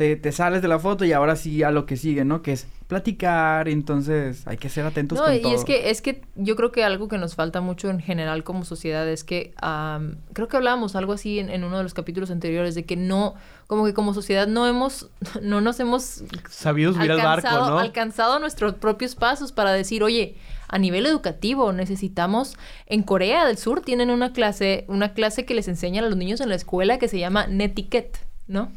te, 0.00 0.16
te 0.16 0.32
sales 0.32 0.62
de 0.62 0.68
la 0.68 0.78
foto 0.78 1.04
y 1.04 1.12
ahora 1.12 1.36
sí 1.36 1.62
a 1.62 1.70
lo 1.70 1.84
que 1.84 1.98
sigue, 1.98 2.24
¿no? 2.24 2.40
Que 2.40 2.52
es 2.52 2.66
platicar, 2.86 3.68
entonces 3.68 4.46
hay 4.46 4.56
que 4.56 4.70
ser 4.70 4.86
atentos 4.86 5.18
No, 5.18 5.26
con 5.26 5.34
y 5.34 5.42
todo. 5.42 5.54
es 5.54 5.62
que, 5.66 5.90
es 5.90 6.00
que 6.00 6.22
yo 6.36 6.56
creo 6.56 6.72
que 6.72 6.84
algo 6.84 7.06
que 7.06 7.18
nos 7.18 7.34
falta 7.34 7.60
mucho 7.60 7.90
en 7.90 8.00
general 8.00 8.42
como 8.42 8.64
sociedad 8.64 9.06
es 9.06 9.24
que 9.24 9.52
am, 9.60 10.16
creo 10.32 10.48
que 10.48 10.56
hablábamos 10.56 10.96
algo 10.96 11.12
así 11.12 11.38
en, 11.38 11.50
en 11.50 11.64
uno 11.64 11.76
de 11.76 11.82
los 11.82 11.92
capítulos 11.92 12.30
anteriores 12.30 12.74
de 12.74 12.86
que 12.86 12.96
no, 12.96 13.34
como 13.66 13.84
que 13.84 13.92
como 13.92 14.14
sociedad 14.14 14.46
no 14.46 14.66
hemos, 14.66 15.10
no 15.42 15.60
nos 15.60 15.78
hemos 15.80 16.22
Sabido 16.48 16.94
subir 16.94 17.12
al 17.12 17.18
barco, 17.18 17.48
alcanzado, 17.48 17.70
¿no? 17.70 17.78
alcanzado 17.78 18.38
nuestros 18.38 18.72
propios 18.76 19.16
pasos 19.16 19.52
para 19.52 19.72
decir, 19.72 20.02
oye, 20.02 20.38
a 20.68 20.78
nivel 20.78 21.04
educativo 21.04 21.74
necesitamos, 21.74 22.56
en 22.86 23.02
Corea 23.02 23.44
del 23.44 23.58
Sur 23.58 23.82
tienen 23.82 24.08
una 24.08 24.32
clase, 24.32 24.86
una 24.88 25.12
clase 25.12 25.44
que 25.44 25.52
les 25.52 25.68
enseñan 25.68 26.06
a 26.06 26.08
los 26.08 26.16
niños 26.16 26.40
en 26.40 26.48
la 26.48 26.54
escuela 26.54 26.98
que 26.98 27.08
se 27.08 27.18
llama 27.18 27.46
netiquette, 27.48 28.16
¿no? 28.46 28.72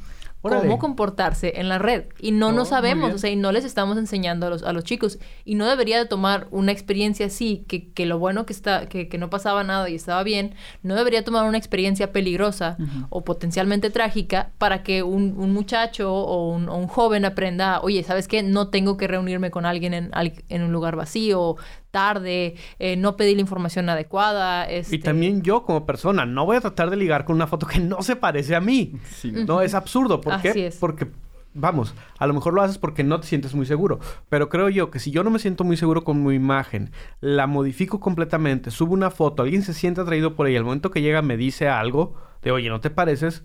Órale. 0.45 0.63
Cómo 0.67 0.77
comportarse 0.77 1.53
en 1.59 1.69
la 1.69 1.79
red. 1.79 2.03
Y 2.19 2.31
no 2.31 2.47
Oh, 2.49 2.51
no 2.51 2.57
muy 2.61 2.65
sabemos, 2.69 3.13
o 3.13 3.17
sea, 3.17 3.29
y 3.31 3.35
no 3.35 3.51
les 3.51 3.65
estamos 3.65 3.97
enseñando 3.97 4.45
a 4.47 4.49
los, 4.51 4.61
a 4.63 4.73
los 4.73 4.83
chicos. 4.83 5.17
Y 5.45 5.55
no 5.55 5.65
debería 5.67 5.97
de 5.97 6.05
tomar 6.05 6.47
una 6.51 6.71
experiencia 6.71 7.25
así, 7.27 7.63
que, 7.67 7.89
que 7.91 8.05
lo 8.05 8.19
bueno 8.19 8.45
que 8.45 8.53
está, 8.53 8.87
que, 8.87 9.07
que 9.07 9.17
no 9.17 9.29
pasaba 9.29 9.63
nada 9.63 9.89
y 9.89 9.95
estaba 9.95 10.21
bien, 10.23 10.53
no 10.83 10.95
debería 10.95 11.23
tomar 11.23 11.47
una 11.47 11.57
experiencia 11.57 12.11
peligrosa 12.11 12.77
o 13.09 13.23
potencialmente 13.23 13.89
trágica 13.89 14.51
para 14.57 14.83
que 14.83 15.01
un, 15.01 15.33
un 15.37 15.53
muchacho 15.53 16.13
o 16.13 16.49
un, 16.53 16.67
o 16.69 16.75
un 16.77 16.87
joven 16.87 17.25
aprenda, 17.25 17.79
oye, 17.81 18.03
¿sabes 18.03 18.27
qué? 18.27 18.43
No 18.43 18.67
tengo 18.69 18.97
que 18.97 19.07
reunirme 19.07 19.49
con 19.49 19.65
alguien 19.65 19.93
en, 19.93 20.09
al- 20.11 20.33
en 20.49 20.61
un 20.63 20.71
lugar 20.73 20.95
vacío, 20.95 21.55
tarde, 21.93 22.55
eh, 22.79 22.97
no 22.97 23.15
pedir 23.15 23.35
la 23.37 23.41
información 23.41 23.87
adecuada. 23.87 24.69
Y 24.69 24.77
este- 24.77 24.97
también 24.97 25.43
yo 25.43 25.63
como 25.63 25.85
persona 25.85 26.25
no 26.25 26.43
voy 26.45 26.57
a 26.57 26.61
tratar 26.61 26.89
de 26.89 26.97
ligar 26.97 27.23
con 27.23 27.35
una 27.35 27.45
foto 27.45 27.67
que 27.67 27.79
no 27.79 28.01
se 28.01 28.15
parece 28.15 28.55
a 28.55 28.59
mí. 28.59 28.93
Sí. 29.15 29.31
No, 29.31 29.61
es 29.61 29.75
absurdo. 29.75 30.19
¿Por 30.19 30.33
Así 30.33 30.51
qué? 30.51 30.67
es. 30.67 30.77
Porque, 30.77 31.07
vamos, 31.53 31.93
a 32.17 32.25
lo 32.25 32.33
mejor 32.33 32.55
lo 32.55 32.63
haces 32.63 32.79
porque 32.79 33.03
no 33.03 33.19
te 33.19 33.27
sientes 33.27 33.53
muy 33.53 33.67
seguro. 33.67 33.99
Pero 34.27 34.49
creo 34.49 34.69
yo 34.69 34.89
que 34.89 34.97
si 34.97 35.11
yo 35.11 35.23
no 35.23 35.29
me 35.29 35.37
siento 35.37 35.63
muy 35.63 35.77
seguro 35.77 36.03
con 36.03 36.23
mi 36.25 36.33
imagen, 36.33 36.89
la 37.21 37.45
modifico 37.45 37.99
completamente, 37.99 38.71
subo 38.71 38.93
una 38.93 39.11
foto, 39.11 39.43
alguien 39.43 39.61
se 39.61 39.75
siente 39.75 40.01
atraído 40.01 40.33
por 40.35 40.47
ella, 40.47 40.57
al 40.57 40.65
momento 40.65 40.89
que 40.89 41.01
llega 41.03 41.21
me 41.21 41.37
dice 41.37 41.69
algo 41.69 42.15
de, 42.41 42.51
oye, 42.51 42.69
¿no 42.69 42.81
te 42.81 42.89
pareces? 42.89 43.43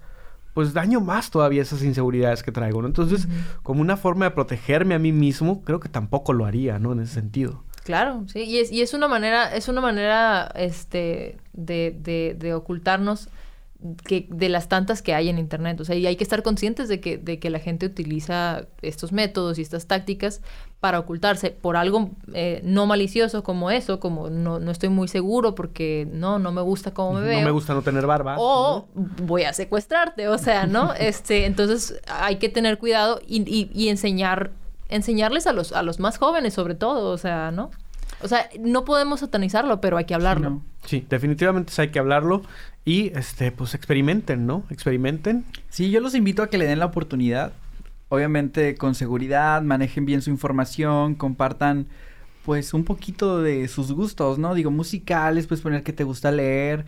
Pues 0.54 0.72
daño 0.72 1.02
más 1.02 1.30
todavía 1.30 1.60
esas 1.60 1.82
inseguridades 1.84 2.42
que 2.42 2.50
traigo, 2.50 2.80
¿no? 2.80 2.88
Entonces, 2.88 3.28
como 3.62 3.82
una 3.82 3.98
forma 3.98 4.24
de 4.24 4.30
protegerme 4.32 4.94
a 4.94 4.98
mí 4.98 5.12
mismo, 5.12 5.62
creo 5.62 5.78
que 5.80 5.90
tampoco 5.90 6.32
lo 6.32 6.46
haría, 6.46 6.78
¿no? 6.78 6.92
En 6.92 7.00
ese 7.00 7.12
sentido. 7.12 7.62
Claro, 7.88 8.24
sí, 8.30 8.40
y 8.40 8.58
es, 8.58 8.70
y 8.70 8.82
es 8.82 8.92
una 8.92 9.08
manera, 9.08 9.54
es 9.56 9.66
una 9.66 9.80
manera, 9.80 10.52
este, 10.54 11.38
de, 11.54 11.96
de, 11.98 12.36
de 12.38 12.52
ocultarnos 12.52 13.30
que, 14.04 14.26
de 14.28 14.50
las 14.50 14.68
tantas 14.68 15.00
que 15.00 15.14
hay 15.14 15.30
en 15.30 15.38
internet. 15.38 15.80
O 15.80 15.86
sea, 15.86 15.94
y 15.96 16.06
hay 16.06 16.16
que 16.16 16.22
estar 16.24 16.42
conscientes 16.42 16.88
de 16.90 17.00
que, 17.00 17.16
de 17.16 17.38
que 17.38 17.48
la 17.48 17.60
gente 17.60 17.86
utiliza 17.86 18.66
estos 18.82 19.10
métodos 19.12 19.58
y 19.58 19.62
estas 19.62 19.86
tácticas 19.86 20.42
para 20.80 20.98
ocultarse 20.98 21.50
por 21.50 21.78
algo 21.78 22.10
eh, 22.34 22.60
no 22.62 22.84
malicioso 22.84 23.42
como 23.42 23.70
eso, 23.70 24.00
como 24.00 24.28
no, 24.28 24.58
no 24.60 24.70
estoy 24.70 24.90
muy 24.90 25.08
seguro 25.08 25.54
porque 25.54 26.06
no, 26.12 26.38
no 26.38 26.52
me 26.52 26.60
gusta 26.60 26.92
cómo 26.92 27.14
me 27.14 27.22
veo. 27.22 27.38
No 27.40 27.46
me 27.46 27.50
gusta 27.52 27.72
no 27.72 27.80
tener 27.80 28.04
barba. 28.06 28.36
O 28.38 28.86
voy 28.94 29.44
a 29.44 29.54
secuestrarte, 29.54 30.28
o 30.28 30.36
sea, 30.36 30.66
¿no? 30.66 30.92
Este, 31.00 31.46
entonces 31.46 31.98
hay 32.06 32.36
que 32.36 32.50
tener 32.50 32.76
cuidado 32.76 33.18
y, 33.26 33.42
y- 33.50 33.70
y 33.72 33.88
enseñar, 33.88 34.50
enseñarles 34.88 35.46
a 35.46 35.52
los, 35.52 35.72
a 35.72 35.82
los 35.82 36.00
más 36.00 36.18
jóvenes 36.18 36.54
sobre 36.54 36.74
todo, 36.74 37.10
o 37.10 37.18
sea, 37.18 37.50
¿no? 37.50 37.70
O 38.20 38.28
sea, 38.28 38.48
no 38.58 38.84
podemos 38.84 39.20
satanizarlo, 39.20 39.80
pero 39.80 39.96
hay 39.96 40.04
que 40.04 40.14
hablarlo. 40.14 40.50
No. 40.50 40.62
Sí, 40.84 41.06
definitivamente 41.08 41.72
sí 41.72 41.82
hay 41.82 41.90
que 41.90 41.98
hablarlo 41.98 42.42
y 42.84 43.16
este 43.16 43.52
pues 43.52 43.74
experimenten, 43.74 44.46
¿no? 44.46 44.64
Experimenten. 44.70 45.44
Sí, 45.68 45.90
yo 45.90 46.00
los 46.00 46.14
invito 46.14 46.42
a 46.42 46.48
que 46.48 46.58
le 46.58 46.66
den 46.66 46.78
la 46.78 46.86
oportunidad. 46.86 47.52
Obviamente 48.08 48.74
con 48.74 48.94
seguridad, 48.94 49.62
manejen 49.62 50.06
bien 50.06 50.22
su 50.22 50.30
información, 50.30 51.14
compartan 51.14 51.86
pues 52.44 52.72
un 52.72 52.84
poquito 52.84 53.42
de 53.42 53.68
sus 53.68 53.92
gustos, 53.92 54.38
¿no? 54.38 54.54
Digo, 54.54 54.70
musicales, 54.70 55.46
pues 55.46 55.60
poner 55.60 55.82
que 55.82 55.92
te 55.92 56.04
gusta 56.04 56.32
leer. 56.32 56.86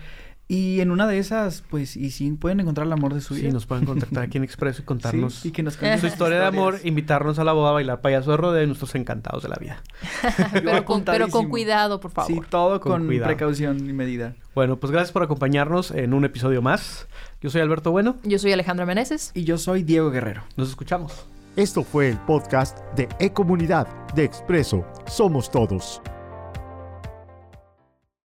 Y 0.53 0.81
en 0.81 0.91
una 0.91 1.07
de 1.07 1.19
esas, 1.19 1.63
pues, 1.71 1.97
y 1.97 2.11
sí, 2.11 2.29
pueden 2.33 2.59
encontrar 2.59 2.85
el 2.89 2.93
amor 2.93 3.15
de 3.15 3.21
su 3.21 3.37
Sí, 3.37 3.43
vida. 3.43 3.53
nos 3.53 3.67
pueden 3.67 3.85
contactar 3.87 4.25
aquí 4.25 4.37
en 4.37 4.43
Expreso 4.51 4.83
y 4.83 4.85
contarnos 4.85 5.35
Sí, 5.35 5.49
y 5.49 5.51
que 5.53 5.63
nos 5.63 5.75
su 5.75 6.07
historia 6.09 6.41
de 6.41 6.47
amor, 6.47 6.81
invitarnos 6.83 7.39
a 7.39 7.45
la 7.45 7.53
boda 7.53 7.69
a 7.69 7.73
bailar 7.73 8.01
payaso 8.01 8.33
de 8.33 8.37
rodeo 8.37 8.65
y 8.65 8.67
nosotros 8.67 8.97
encantados 8.97 9.45
de 9.45 9.49
la 9.49 9.55
vida. 9.61 9.81
pero, 10.53 10.85
con, 10.85 11.05
pero 11.05 11.29
con 11.29 11.45
apuntadísimo. 11.45 11.49
cuidado, 11.51 12.01
por 12.01 12.11
favor. 12.11 12.33
Sí, 12.33 12.41
todo 12.51 12.81
Con 12.81 13.07
precaución 13.07 13.89
y 13.89 13.93
medida. 13.93 14.35
Bueno, 14.57 14.77
pues 14.77 14.91
gracias 14.91 15.13
por 15.13 15.23
acompañarnos 15.23 15.93
en 15.93 16.15
un 16.15 16.25
episodio 16.25 16.63
más. 16.63 17.07
Yo 17.41 17.49
soy 17.49 17.61
Alberto 17.61 17.93
Bueno. 17.93 18.17
Yo 18.25 18.41
soy 18.41 18.53
Alejandra 18.53 18.87
Meneses. 18.87 19.31
Y 19.35 19.45
yo 19.45 19.57
soy 19.57 19.85
Diego 19.85 20.11
Guerrero. 20.11 20.43
Nos 20.57 20.69
escuchamos. 20.69 21.27
Esto 21.55 21.85
fue 21.85 22.09
el 22.09 22.19
podcast 22.19 22.77
de 22.97 23.09
E-Comunidad 23.21 23.87
de 24.15 24.25
Expreso 24.25 24.85
Somos 25.07 25.49
Todos. 25.49 26.03